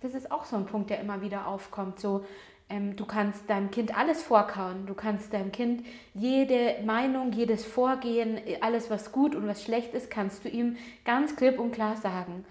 das 0.05 0.15
ist 0.15 0.31
auch 0.31 0.45
so 0.45 0.57
ein 0.57 0.67
Punkt, 0.67 0.91
der 0.91 1.01
immer 1.01 1.23
wieder 1.23 1.49
aufkommt. 1.49 1.99
So, 1.99 2.25
ähm, 2.69 2.95
du 2.95 3.07
kannst 3.07 3.49
deinem 3.49 3.71
Kind 3.71 3.97
alles 3.97 4.23
vorkauen. 4.23 4.85
Du 4.87 4.95
kannst 4.95 5.33
deinem 5.33 5.51
Kind 5.51 5.85
jede 6.13 6.77
Meinung, 6.85 7.33
jedes 7.33 7.65
Vorgehen, 7.65 8.39
alles, 8.61 8.91
was 8.91 9.13
gut 9.13 9.35
und 9.35 9.47
was 9.49 9.63
schlecht 9.63 9.95
ist, 9.95 10.11
kannst 10.11 10.45
du 10.45 10.51
ihm 10.51 10.77
ganz 11.07 11.37
klipp 11.37 11.59
und 11.59 11.73
klar 11.73 11.97
sagen. 11.97 12.45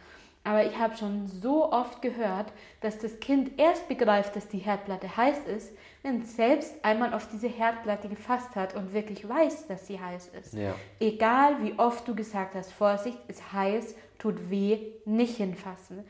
Aber 0.43 0.65
ich 0.65 0.77
habe 0.77 0.97
schon 0.97 1.27
so 1.27 1.71
oft 1.71 2.01
gehört, 2.01 2.51
dass 2.81 2.97
das 2.97 3.19
Kind 3.21 3.57
erst 3.57 3.87
begreift, 3.87 4.35
dass 4.35 4.49
die 4.49 4.57
Herdplatte 4.57 5.15
heiß 5.15 5.45
ist, 5.45 5.71
wenn 6.01 6.21
es 6.21 6.35
selbst 6.35 6.83
einmal 6.83 7.13
auf 7.13 7.29
diese 7.29 7.47
Herdplatte 7.47 8.09
gefasst 8.09 8.55
hat 8.55 8.75
und 8.75 8.93
wirklich 8.93 9.29
weiß, 9.29 9.67
dass 9.67 9.87
sie 9.87 10.01
heiß 10.01 10.31
ist. 10.39 10.53
Ja. 10.53 10.75
Egal 10.99 11.63
wie 11.63 11.79
oft 11.79 12.05
du 12.07 12.15
gesagt 12.15 12.55
hast, 12.55 12.73
Vorsicht, 12.73 13.17
ist 13.29 13.53
heiß, 13.53 13.95
tut 14.17 14.49
weh, 14.49 14.79
nicht 15.05 15.37
hinfassen. 15.37 16.03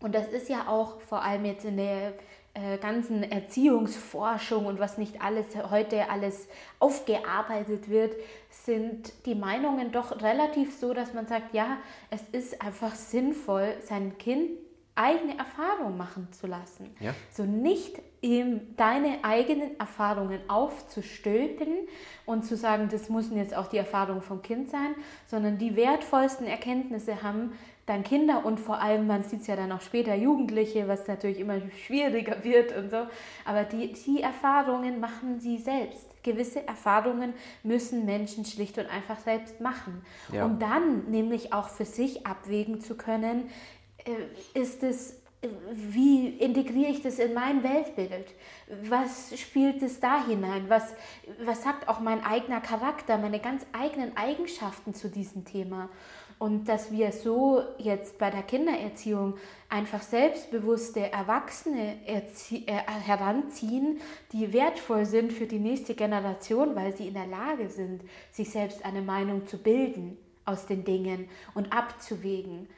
Und 0.00 0.14
das 0.14 0.28
ist 0.28 0.48
ja 0.48 0.66
auch 0.66 1.00
vor 1.00 1.22
allem 1.22 1.44
jetzt 1.44 1.64
in 1.64 1.76
der 1.76 2.14
äh, 2.54 2.78
ganzen 2.78 3.22
Erziehungsforschung 3.22 4.66
und 4.66 4.80
was 4.80 4.98
nicht 4.98 5.22
alles 5.22 5.46
heute 5.70 6.10
alles 6.10 6.48
aufgearbeitet 6.78 7.88
wird, 7.88 8.16
sind 8.50 9.12
die 9.26 9.34
Meinungen 9.34 9.92
doch 9.92 10.20
relativ 10.22 10.76
so, 10.76 10.92
dass 10.92 11.14
man 11.14 11.26
sagt, 11.26 11.54
ja, 11.54 11.76
es 12.10 12.22
ist 12.32 12.60
einfach 12.60 12.94
sinnvoll, 12.94 13.76
sein 13.82 14.18
Kind 14.18 14.50
eigene 15.00 15.38
Erfahrungen 15.38 15.96
machen 15.96 16.28
zu 16.32 16.46
lassen. 16.46 16.94
Ja. 17.00 17.14
So 17.30 17.44
nicht 17.44 18.00
ihm 18.20 18.76
deine 18.76 19.18
eigenen 19.22 19.78
Erfahrungen 19.80 20.40
aufzustülpen 20.48 21.68
und 22.26 22.44
zu 22.44 22.56
sagen, 22.56 22.88
das 22.90 23.08
müssen 23.08 23.36
jetzt 23.36 23.56
auch 23.56 23.68
die 23.68 23.78
Erfahrungen 23.78 24.20
vom 24.20 24.42
Kind 24.42 24.70
sein, 24.70 24.94
sondern 25.26 25.56
die 25.56 25.74
wertvollsten 25.74 26.46
Erkenntnisse 26.46 27.22
haben 27.22 27.52
dann 27.86 28.04
Kinder 28.04 28.44
und 28.44 28.60
vor 28.60 28.80
allem, 28.80 29.06
man 29.06 29.24
sieht 29.24 29.40
es 29.40 29.46
ja 29.48 29.56
dann 29.56 29.72
auch 29.72 29.80
später, 29.80 30.14
Jugendliche, 30.14 30.86
was 30.86 31.08
natürlich 31.08 31.40
immer 31.40 31.60
schwieriger 31.86 32.44
wird 32.44 32.76
und 32.76 32.90
so. 32.90 33.06
Aber 33.44 33.64
die, 33.64 33.92
die 33.92 34.22
Erfahrungen 34.22 35.00
machen 35.00 35.40
sie 35.40 35.58
selbst. 35.58 36.06
Gewisse 36.22 36.66
Erfahrungen 36.68 37.34
müssen 37.62 38.04
Menschen 38.04 38.44
schlicht 38.44 38.78
und 38.78 38.86
einfach 38.86 39.18
selbst 39.18 39.60
machen. 39.60 40.04
Ja. 40.32 40.44
Um 40.44 40.58
dann 40.58 41.10
nämlich 41.10 41.52
auch 41.52 41.68
für 41.68 41.86
sich 41.86 42.26
abwägen 42.26 42.80
zu 42.80 42.94
können, 42.94 43.48
ist 44.54 44.82
es 44.82 45.20
wie 45.72 46.28
integriere 46.28 46.90
ich 46.90 47.02
das 47.02 47.18
in 47.18 47.32
mein 47.32 47.62
Weltbild? 47.62 48.26
Was 48.82 49.38
spielt 49.38 49.82
es 49.82 49.98
da 49.98 50.26
hinein? 50.26 50.64
Was, 50.68 50.94
was 51.42 51.62
sagt 51.62 51.88
auch 51.88 52.00
mein 52.00 52.22
eigener 52.22 52.60
Charakter, 52.60 53.16
meine 53.16 53.40
ganz 53.40 53.64
eigenen 53.72 54.16
Eigenschaften 54.16 54.92
zu 54.94 55.08
diesem 55.08 55.46
Thema? 55.46 55.88
Und 56.38 56.68
dass 56.68 56.90
wir 56.90 57.12
so 57.12 57.62
jetzt 57.78 58.18
bei 58.18 58.30
der 58.30 58.42
Kindererziehung 58.42 59.34
einfach 59.68 60.02
selbstbewusste 60.02 61.10
Erwachsene 61.12 61.96
äh, 62.06 62.22
heranziehen, 63.04 64.00
die 64.32 64.52
wertvoll 64.52 65.04
sind 65.04 65.32
für 65.32 65.46
die 65.46 65.58
nächste 65.58 65.94
Generation, 65.94 66.74
weil 66.76 66.96
sie 66.96 67.08
in 67.08 67.14
der 67.14 67.26
Lage 67.26 67.68
sind, 67.68 68.02
sich 68.30 68.50
selbst 68.50 68.84
eine 68.84 69.02
Meinung 69.02 69.46
zu 69.46 69.58
bilden 69.58 70.16
aus 70.46 70.66
den 70.66 70.84
Dingen 70.84 71.28
und 71.54 71.72
abzuwägen. 71.72 72.68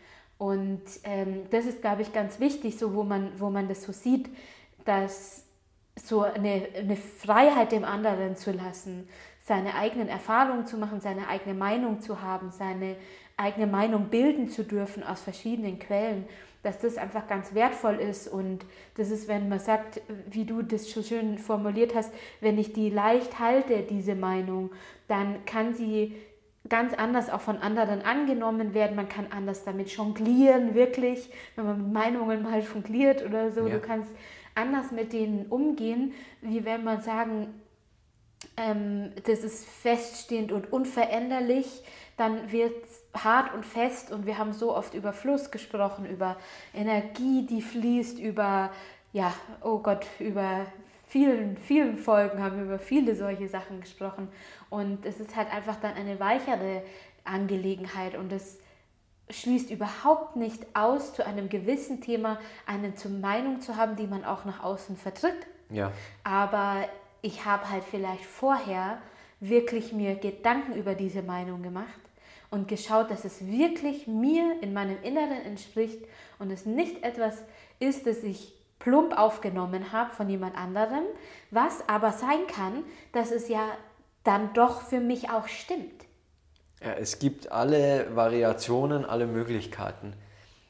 Und 0.43 0.83
ähm, 1.05 1.45
das 1.51 1.67
ist, 1.67 1.83
glaube 1.83 2.03
ich, 2.03 2.13
ganz 2.13 2.41
wichtig, 2.41 2.77
so 2.77 2.95
wo 2.95 3.05
man, 3.05 3.31
wo 3.39 3.49
man 3.49 3.69
das 3.69 3.85
so 3.85 3.93
sieht, 3.93 4.29
dass 4.85 5.45
so 5.95 6.23
eine, 6.23 6.67
eine 6.77 6.97
Freiheit 6.97 7.71
dem 7.71 7.85
anderen 7.85 8.35
zu 8.35 8.51
lassen, 8.51 9.09
seine 9.39 9.77
eigenen 9.77 10.09
Erfahrungen 10.09 10.67
zu 10.67 10.79
machen, 10.79 11.01
seine 11.01 11.29
eigene 11.29 11.55
Meinung 11.55 12.01
zu 12.01 12.23
haben, 12.23 12.51
seine 12.51 12.97
eigene 13.37 13.69
Meinung 13.69 14.07
bilden 14.07 14.49
zu 14.49 14.65
dürfen 14.65 15.05
aus 15.05 15.21
verschiedenen 15.21 15.79
Quellen, 15.79 16.25
dass 16.65 16.81
das 16.81 16.97
einfach 16.97 17.29
ganz 17.29 17.55
wertvoll 17.55 18.01
ist. 18.01 18.27
Und 18.27 18.67
das 18.97 19.13
ist, 19.13 19.29
wenn 19.29 19.49
man 19.49 19.61
sagt, 19.61 20.01
wie 20.29 20.45
du 20.45 20.63
das 20.63 20.91
so 20.91 21.05
schön 21.05 21.39
formuliert 21.39 21.95
hast, 21.95 22.13
wenn 22.41 22.59
ich 22.59 22.73
die 22.73 22.91
leicht 22.91 23.39
halte, 23.39 23.83
diese 23.83 24.17
Meinung, 24.17 24.73
dann 25.07 25.45
kann 25.45 25.73
sie 25.73 26.17
ganz 26.69 26.95
anders 26.95 27.31
auch 27.31 27.41
von 27.41 27.59
anderen 27.59 28.03
angenommen 28.03 28.75
werden. 28.75 28.97
Man 28.97 29.09
kann 29.09 29.27
anders 29.31 29.65
damit 29.65 29.91
jonglieren, 29.91 30.75
wirklich, 30.75 31.31
wenn 31.57 31.67
man 31.67 31.83
mit 31.83 31.93
Meinungen 31.93 32.43
mal 32.43 32.61
jongliert 32.61 33.25
oder 33.25 33.51
so. 33.51 33.67
Ja. 33.67 33.75
Du 33.75 33.81
kannst 33.81 34.11
anders 34.55 34.93
mit 34.93 35.13
denen 35.13 35.47
umgehen, 35.47 36.15
wie 36.41 36.65
wenn 36.65 36.85
man 36.85 37.01
sagen, 37.01 37.49
ähm, 38.57 39.13
das 39.25 39.45
ist 39.45 39.65
feststehend 39.67 40.53
und 40.53 40.73
unveränderlich 40.73 41.83
dann 42.17 42.53
wird 42.53 42.85
es 42.85 43.25
hart 43.25 43.55
und 43.55 43.65
fest 43.65 44.11
und 44.11 44.27
wir 44.27 44.39
haben 44.39 44.53
so 44.53 44.77
oft 44.77 44.95
über 44.95 45.13
Fluss 45.13 45.51
gesprochen, 45.51 46.07
über 46.07 46.37
Energie, 46.75 47.47
die 47.47 47.63
fließt, 47.63 48.19
über, 48.19 48.71
ja, 49.13 49.33
oh 49.63 49.79
Gott, 49.79 50.07
über 50.19 50.67
vielen, 51.13 51.59
vielen 51.59 51.99
Folgen 51.99 52.43
haben 52.43 52.57
wir 52.57 52.65
über 52.65 52.79
viele 52.79 53.15
solche 53.15 53.47
Sachen 53.47 53.83
gesprochen 53.83 54.29
und 54.71 55.05
es 55.05 55.21
ist 55.21 55.37
halt 55.37 55.53
einfach 55.53 55.77
dann 55.77 55.93
eine 55.93 56.19
weichere 56.19 56.83
Angelegenheit 57.25 58.17
und 58.17 58.33
es 58.33 58.59
schließt 59.29 59.71
überhaupt 59.71 60.37
nicht 60.37 60.65
aus, 60.75 61.13
zu 61.13 61.27
einem 61.27 61.51
gewissen 61.51 62.01
Thema 62.01 62.41
eine 62.67 62.95
Meinung 63.21 63.61
zu 63.61 63.77
haben, 63.77 63.95
die 63.97 64.07
man 64.07 64.25
auch 64.25 64.47
nach 64.47 64.65
außen 64.65 64.97
vertritt. 64.97 65.37
Ja. 65.69 65.93
Aber 66.25 66.89
ich 67.21 67.45
habe 67.45 67.69
halt 67.69 67.85
vielleicht 67.85 68.25
vorher 68.25 68.97
wirklich 69.39 69.93
mir 69.93 70.15
Gedanken 70.15 70.73
über 70.73 70.95
diese 70.95 71.23
Meinung 71.23 71.63
gemacht 71.63 72.01
und 72.51 72.69
geschaut, 72.69 73.11
dass 73.11 73.27
es 73.27 73.47
wirklich 73.47 74.07
mir 74.07 74.57
in 74.63 74.73
meinem 74.73 74.97
Inneren 75.03 75.43
entspricht 75.45 76.03
und 76.39 76.51
es 76.51 76.65
nicht 76.65 77.03
etwas 77.03 77.43
ist, 77.81 78.07
das 78.07 78.23
ich 78.23 78.55
plump 78.83 79.17
aufgenommen 79.17 79.93
habe 79.93 80.11
von 80.11 80.29
jemand 80.29 80.57
anderem, 80.57 81.05
was 81.51 81.89
aber 81.89 82.13
sein 82.13 82.47
kann, 82.49 82.85
dass 83.13 83.31
es 83.31 83.49
ja 83.49 83.63
dann 84.25 84.53
doch 84.55 84.83
für 84.83 85.01
mich 85.01 85.31
auch 85.31 85.47
stimmt. 85.47 86.05
Ja, 86.81 86.95
es 86.95 87.21
gibt 87.21 87.53
alle 87.53 88.15
Variationen, 88.17 89.05
alle 89.05 89.27
Möglichkeiten. 89.27 90.15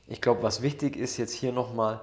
Ich 0.07 0.21
glaube, 0.21 0.43
was 0.43 0.61
wichtig 0.61 0.97
ist 0.97 1.17
jetzt 1.17 1.33
hier 1.33 1.53
nochmal, 1.53 2.01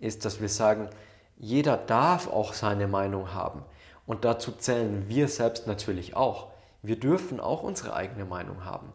ist, 0.00 0.24
dass 0.24 0.40
wir 0.40 0.48
sagen, 0.48 0.88
jeder 1.36 1.76
darf 1.76 2.28
auch 2.28 2.54
seine 2.54 2.88
Meinung 2.88 3.32
haben. 3.32 3.62
Und 4.04 4.24
dazu 4.24 4.50
zählen 4.50 5.08
wir 5.08 5.28
selbst 5.28 5.68
natürlich 5.68 6.16
auch. 6.16 6.48
Wir 6.82 6.98
dürfen 6.98 7.38
auch 7.38 7.62
unsere 7.62 7.94
eigene 7.94 8.24
Meinung 8.24 8.64
haben. 8.64 8.92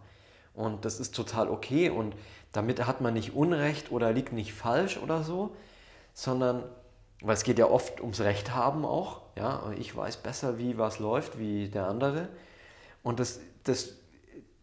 Und 0.54 0.84
das 0.84 1.00
ist 1.00 1.16
total 1.16 1.50
okay 1.50 1.90
und 1.90 2.14
damit 2.52 2.86
hat 2.86 3.00
man 3.00 3.14
nicht 3.14 3.36
Unrecht 3.36 3.92
oder 3.92 4.12
liegt 4.12 4.34
nicht 4.34 4.54
falsch 4.54 4.98
oder 4.98 5.24
so, 5.24 5.56
sondern, 6.18 6.64
weil 7.22 7.36
es 7.36 7.44
geht 7.44 7.60
ja 7.60 7.68
oft 7.68 8.02
ums 8.02 8.22
Recht 8.22 8.56
haben 8.56 8.86
auch, 8.86 9.22
ja, 9.38 9.72
ich 9.78 9.96
weiß 9.96 10.18
besser, 10.18 10.58
wie 10.58 10.80
was 10.80 10.98
läuft, 10.98 11.38
wie 11.38 11.70
der 11.70 11.86
andere. 11.86 12.28
Und 13.04 13.20
das, 13.20 13.40
das, 13.66 13.94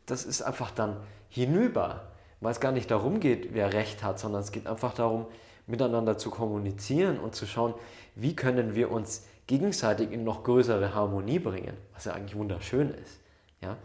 das 0.04 0.24
ist 0.24 0.42
einfach 0.42 0.72
dann 0.72 0.96
hinüber, 1.28 2.08
weil 2.40 2.50
es 2.50 2.58
gar 2.58 2.72
nicht 2.72 2.90
darum 2.90 3.20
geht, 3.20 3.54
wer 3.54 3.72
Recht 3.72 4.02
hat, 4.02 4.18
sondern 4.18 4.42
es 4.42 4.50
geht 4.50 4.66
einfach 4.66 4.94
darum, 4.94 5.26
miteinander 5.68 6.18
zu 6.18 6.28
kommunizieren 6.28 7.20
und 7.20 7.36
zu 7.36 7.46
schauen, 7.46 7.74
wie 8.16 8.34
können 8.34 8.74
wir 8.74 8.90
uns 8.90 9.24
gegenseitig 9.46 10.10
in 10.10 10.24
noch 10.24 10.42
größere 10.42 10.92
Harmonie 10.92 11.38
bringen, 11.38 11.76
was 11.92 12.06
ja 12.06 12.14
eigentlich 12.14 12.36
wunderschön 12.36 12.90
ist. 12.94 13.20
Ja? 13.60 13.76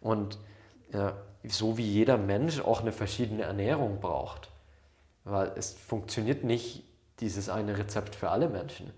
Und 0.00 0.38
ja, 0.92 1.16
so 1.42 1.76
wie 1.76 1.90
jeder 1.90 2.18
Mensch 2.18 2.60
auch 2.60 2.82
eine 2.82 2.92
verschiedene 2.92 3.42
Ernährung 3.42 3.98
braucht, 3.98 4.48
weil 5.24 5.50
es 5.56 5.72
funktioniert 5.72 6.44
nicht 6.44 6.84
dieses 7.20 7.48
eine 7.48 7.78
Rezept 7.78 8.14
für 8.14 8.30
alle 8.30 8.48
Menschen. 8.48 8.92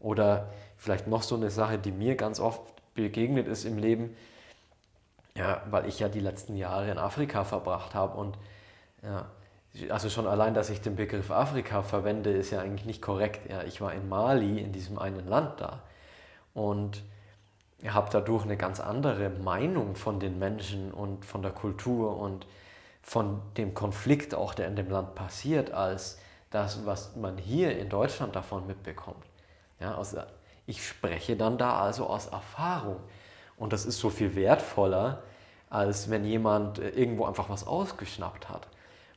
Oder 0.00 0.48
vielleicht 0.76 1.06
noch 1.06 1.22
so 1.22 1.36
eine 1.36 1.50
Sache, 1.50 1.78
die 1.78 1.92
mir 1.92 2.16
ganz 2.16 2.40
oft 2.40 2.60
begegnet 2.94 3.46
ist 3.46 3.64
im 3.64 3.78
Leben, 3.78 4.16
ja, 5.36 5.62
weil 5.70 5.86
ich 5.86 6.00
ja 6.00 6.08
die 6.08 6.20
letzten 6.20 6.56
Jahre 6.56 6.90
in 6.90 6.98
Afrika 6.98 7.44
verbracht 7.44 7.94
habe 7.94 8.16
und 8.16 8.36
ja, 9.02 9.26
also 9.88 10.10
schon 10.10 10.26
allein, 10.26 10.54
dass 10.54 10.68
ich 10.68 10.80
den 10.80 10.96
Begriff 10.96 11.30
Afrika 11.30 11.82
verwende, 11.82 12.32
ist 12.32 12.50
ja 12.50 12.60
eigentlich 12.60 12.86
nicht 12.86 13.00
korrekt. 13.00 13.48
Ja, 13.48 13.62
ich 13.62 13.80
war 13.80 13.92
in 13.92 14.08
Mali, 14.08 14.58
in 14.58 14.72
diesem 14.72 14.98
einen 14.98 15.28
Land 15.28 15.60
da 15.60 15.80
und 16.54 17.02
habe 17.86 18.08
dadurch 18.10 18.44
eine 18.44 18.56
ganz 18.56 18.80
andere 18.80 19.30
Meinung 19.30 19.94
von 19.94 20.18
den 20.18 20.38
Menschen 20.38 20.92
und 20.92 21.24
von 21.24 21.42
der 21.42 21.52
Kultur 21.52 22.18
und 22.18 22.46
von 23.02 23.40
dem 23.56 23.72
Konflikt 23.72 24.34
auch, 24.34 24.54
der 24.54 24.66
in 24.66 24.76
dem 24.76 24.90
Land 24.90 25.14
passiert, 25.14 25.70
als 25.70 26.18
das, 26.50 26.84
was 26.84 27.16
man 27.16 27.38
hier 27.38 27.78
in 27.78 27.88
Deutschland 27.88 28.36
davon 28.36 28.66
mitbekommt. 28.66 29.24
Ja, 29.78 29.96
also 29.96 30.18
ich 30.66 30.86
spreche 30.86 31.36
dann 31.36 31.58
da 31.58 31.80
also 31.80 32.06
aus 32.06 32.26
Erfahrung. 32.26 33.00
Und 33.56 33.72
das 33.72 33.86
ist 33.86 33.98
so 33.98 34.10
viel 34.10 34.34
wertvoller, 34.34 35.22
als 35.68 36.10
wenn 36.10 36.24
jemand 36.24 36.78
äh, 36.78 36.90
irgendwo 36.90 37.24
einfach 37.24 37.48
was 37.48 37.66
ausgeschnappt 37.66 38.48
hat. 38.48 38.68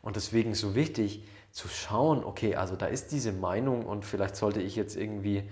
Und 0.01 0.15
deswegen 0.15 0.53
so 0.53 0.75
wichtig 0.75 1.23
zu 1.51 1.67
schauen, 1.67 2.23
okay, 2.23 2.55
also 2.55 2.75
da 2.75 2.87
ist 2.87 3.11
diese 3.11 3.31
Meinung 3.31 3.85
und 3.85 4.05
vielleicht 4.05 4.35
sollte 4.35 4.61
ich 4.61 4.75
jetzt 4.75 4.95
irgendwie 4.95 5.49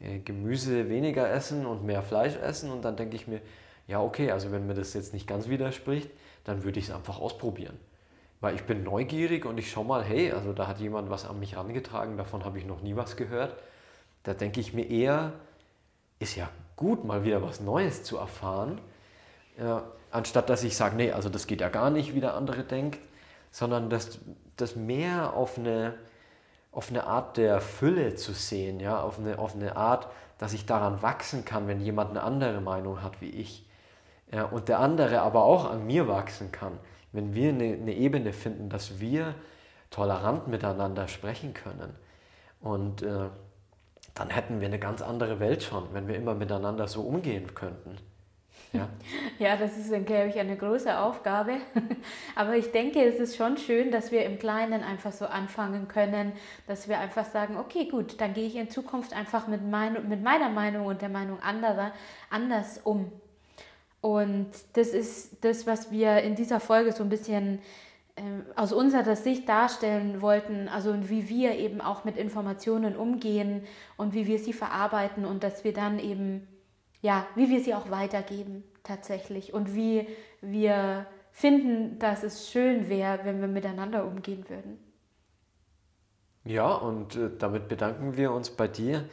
äh, 0.00 0.18
Gemüse 0.18 0.88
weniger 0.88 1.30
essen 1.30 1.66
und 1.66 1.84
mehr 1.84 2.02
Fleisch 2.02 2.36
essen. 2.36 2.70
Und 2.70 2.84
dann 2.84 2.96
denke 2.96 3.16
ich 3.16 3.26
mir, 3.26 3.40
ja, 3.88 4.00
okay, 4.00 4.30
also 4.30 4.52
wenn 4.52 4.66
mir 4.66 4.74
das 4.74 4.94
jetzt 4.94 5.12
nicht 5.14 5.26
ganz 5.26 5.48
widerspricht, 5.48 6.10
dann 6.44 6.64
würde 6.64 6.78
ich 6.78 6.86
es 6.88 6.94
einfach 6.94 7.18
ausprobieren. 7.18 7.78
Weil 8.46 8.54
ich 8.54 8.62
bin 8.62 8.84
neugierig 8.84 9.44
und 9.44 9.58
ich 9.58 9.72
schaue 9.72 9.84
mal, 9.84 10.04
hey, 10.04 10.30
also 10.30 10.52
da 10.52 10.68
hat 10.68 10.78
jemand 10.78 11.10
was 11.10 11.28
an 11.28 11.40
mich 11.40 11.54
herangetragen, 11.54 12.16
davon 12.16 12.44
habe 12.44 12.58
ich 12.58 12.64
noch 12.64 12.80
nie 12.80 12.94
was 12.94 13.16
gehört. 13.16 13.56
Da 14.22 14.34
denke 14.34 14.60
ich 14.60 14.72
mir 14.72 14.88
eher, 14.88 15.32
ist 16.20 16.36
ja 16.36 16.48
gut, 16.76 17.04
mal 17.04 17.24
wieder 17.24 17.42
was 17.42 17.58
Neues 17.58 18.04
zu 18.04 18.18
erfahren, 18.18 18.80
ja, 19.58 19.82
anstatt 20.12 20.48
dass 20.48 20.62
ich 20.62 20.76
sage, 20.76 20.94
nee, 20.94 21.10
also 21.10 21.28
das 21.28 21.48
geht 21.48 21.60
ja 21.60 21.68
gar 21.70 21.90
nicht, 21.90 22.14
wie 22.14 22.20
der 22.20 22.34
andere 22.34 22.62
denkt, 22.62 23.00
sondern 23.50 23.90
das, 23.90 24.20
das 24.56 24.76
mehr 24.76 25.34
auf 25.34 25.58
eine, 25.58 25.94
auf 26.70 26.90
eine 26.90 27.02
Art 27.02 27.38
der 27.38 27.60
Fülle 27.60 28.14
zu 28.14 28.32
sehen, 28.32 28.78
ja, 28.78 29.00
auf 29.00 29.18
eine, 29.18 29.40
auf 29.40 29.56
eine 29.56 29.74
Art, 29.74 30.06
dass 30.38 30.52
ich 30.52 30.66
daran 30.66 31.02
wachsen 31.02 31.44
kann, 31.44 31.66
wenn 31.66 31.80
jemand 31.80 32.10
eine 32.10 32.22
andere 32.22 32.60
Meinung 32.60 33.02
hat 33.02 33.20
wie 33.20 33.30
ich. 33.30 33.66
Ja, 34.32 34.44
und 34.44 34.68
der 34.68 34.78
andere 34.78 35.22
aber 35.22 35.42
auch 35.42 35.68
an 35.68 35.84
mir 35.84 36.06
wachsen 36.06 36.52
kann, 36.52 36.78
wenn 37.16 37.34
wir 37.34 37.48
eine, 37.48 37.64
eine 37.64 37.94
Ebene 37.94 38.32
finden, 38.32 38.68
dass 38.68 39.00
wir 39.00 39.34
tolerant 39.90 40.46
miteinander 40.48 41.08
sprechen 41.08 41.54
können. 41.54 41.94
Und 42.60 43.02
äh, 43.02 43.28
dann 44.14 44.30
hätten 44.30 44.60
wir 44.60 44.68
eine 44.68 44.78
ganz 44.78 45.02
andere 45.02 45.40
Welt 45.40 45.62
schon, 45.62 45.92
wenn 45.92 46.08
wir 46.08 46.16
immer 46.16 46.34
miteinander 46.34 46.88
so 46.88 47.02
umgehen 47.02 47.54
könnten. 47.54 47.96
Ja, 48.72 48.88
ja 49.38 49.56
das 49.56 49.76
ist, 49.76 49.90
glaube 50.06 50.28
ich, 50.28 50.38
eine 50.38 50.56
große 50.56 50.98
Aufgabe. 50.98 51.58
Aber 52.34 52.56
ich 52.56 52.72
denke, 52.72 53.02
es 53.02 53.18
ist 53.18 53.36
schon 53.36 53.56
schön, 53.56 53.90
dass 53.90 54.12
wir 54.12 54.24
im 54.24 54.38
Kleinen 54.38 54.82
einfach 54.82 55.12
so 55.12 55.26
anfangen 55.26 55.88
können, 55.88 56.32
dass 56.66 56.88
wir 56.88 56.98
einfach 56.98 57.24
sagen, 57.24 57.56
okay, 57.56 57.88
gut, 57.88 58.20
dann 58.20 58.34
gehe 58.34 58.46
ich 58.46 58.56
in 58.56 58.70
Zukunft 58.70 59.14
einfach 59.14 59.46
mit, 59.46 59.62
mein, 59.62 60.08
mit 60.08 60.22
meiner 60.22 60.48
Meinung 60.48 60.86
und 60.86 61.02
der 61.02 61.08
Meinung 61.08 61.40
anderer 61.40 61.92
anders 62.30 62.80
um. 62.84 63.12
Und 64.00 64.48
das 64.74 64.88
ist 64.88 65.44
das, 65.44 65.66
was 65.66 65.90
wir 65.90 66.22
in 66.22 66.34
dieser 66.34 66.60
Folge 66.60 66.92
so 66.92 67.02
ein 67.02 67.08
bisschen 67.08 67.60
ähm, 68.16 68.44
aus 68.54 68.72
unserer 68.72 69.16
Sicht 69.16 69.48
darstellen 69.48 70.22
wollten, 70.22 70.68
also 70.68 70.94
wie 71.08 71.28
wir 71.28 71.56
eben 71.56 71.80
auch 71.80 72.04
mit 72.04 72.16
Informationen 72.16 72.96
umgehen 72.96 73.64
und 73.96 74.14
wie 74.14 74.26
wir 74.26 74.38
sie 74.38 74.52
verarbeiten 74.52 75.24
und 75.24 75.42
dass 75.42 75.64
wir 75.64 75.72
dann 75.72 75.98
eben, 75.98 76.46
ja, 77.02 77.26
wie 77.34 77.50
wir 77.50 77.60
sie 77.60 77.74
auch 77.74 77.90
weitergeben 77.90 78.64
tatsächlich 78.84 79.52
und 79.52 79.74
wie 79.74 80.06
wir 80.40 81.06
finden, 81.32 81.98
dass 81.98 82.22
es 82.22 82.50
schön 82.50 82.88
wäre, 82.88 83.20
wenn 83.24 83.42
wir 83.42 83.48
miteinander 83.48 84.06
umgehen 84.06 84.48
würden. 84.48 84.78
Ja, 86.44 86.72
und 86.72 87.16
äh, 87.16 87.28
damit 87.38 87.68
bedanken 87.68 88.16
wir 88.16 88.32
uns 88.32 88.48
bei 88.48 88.68
dir 88.68 89.04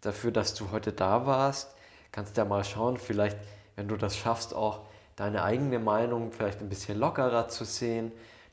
dafür, 0.00 0.32
dass 0.32 0.54
du 0.54 0.72
heute 0.72 0.92
da 0.92 1.26
warst. 1.26 1.76
Kannst 2.10 2.36
ja 2.36 2.44
mal 2.44 2.64
schauen, 2.64 2.96
vielleicht, 2.96 3.36
wenn 3.76 3.88
du 3.88 3.96
das 3.96 4.16
schaffst, 4.16 4.54
auch 4.54 4.80
deine 5.16 5.42
eigene 5.42 5.78
Meinung 5.78 6.32
vielleicht 6.32 6.60
ein 6.60 6.68
bisschen 6.68 6.98
lockerer 6.98 7.48
zu 7.48 7.64
sehen, 7.64 8.12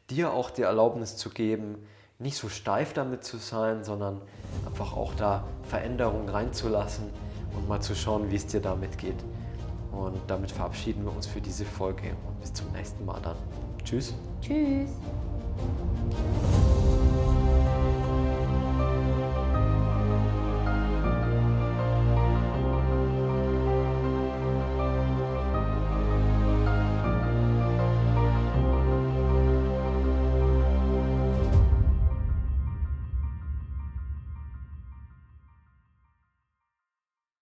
dir 0.10 0.34
auch 0.34 0.50
die 0.50 0.64
Erlaubnis 0.64 1.18
zu 1.18 1.30
geben, 1.30 1.86
nicht 2.20 2.38
so 2.38 2.50
steif 2.50 2.94
damit 2.94 3.24
zu 3.24 3.38
sein, 3.38 3.84
sondern 3.84 4.22
einfach 4.66 4.96
auch 4.96 5.14
da 5.14 5.46
Veränderungen 5.64 6.28
reinzulassen 6.28 7.10
und 7.56 7.68
mal 7.68 7.82
zu 7.82 7.96
schauen, 7.96 8.30
wie 8.30 8.36
es 8.36 8.46
dir 8.46 8.60
damit 8.60 8.98
geht. 8.98 9.24
Und 9.92 10.20
damit 10.28 10.52
verabschieden 10.52 11.04
wir 11.06 11.16
uns 11.16 11.28
für 11.28 11.42
diese 11.42 11.66
Folge 11.66 12.16
und 12.28 12.40
bis 12.42 12.54
zum 12.54 12.72
nächsten 12.72 13.06
Mal 13.06 13.20
dann. 13.22 13.38
Tschüss. 13.84 14.14
Tschüss. 14.42 14.90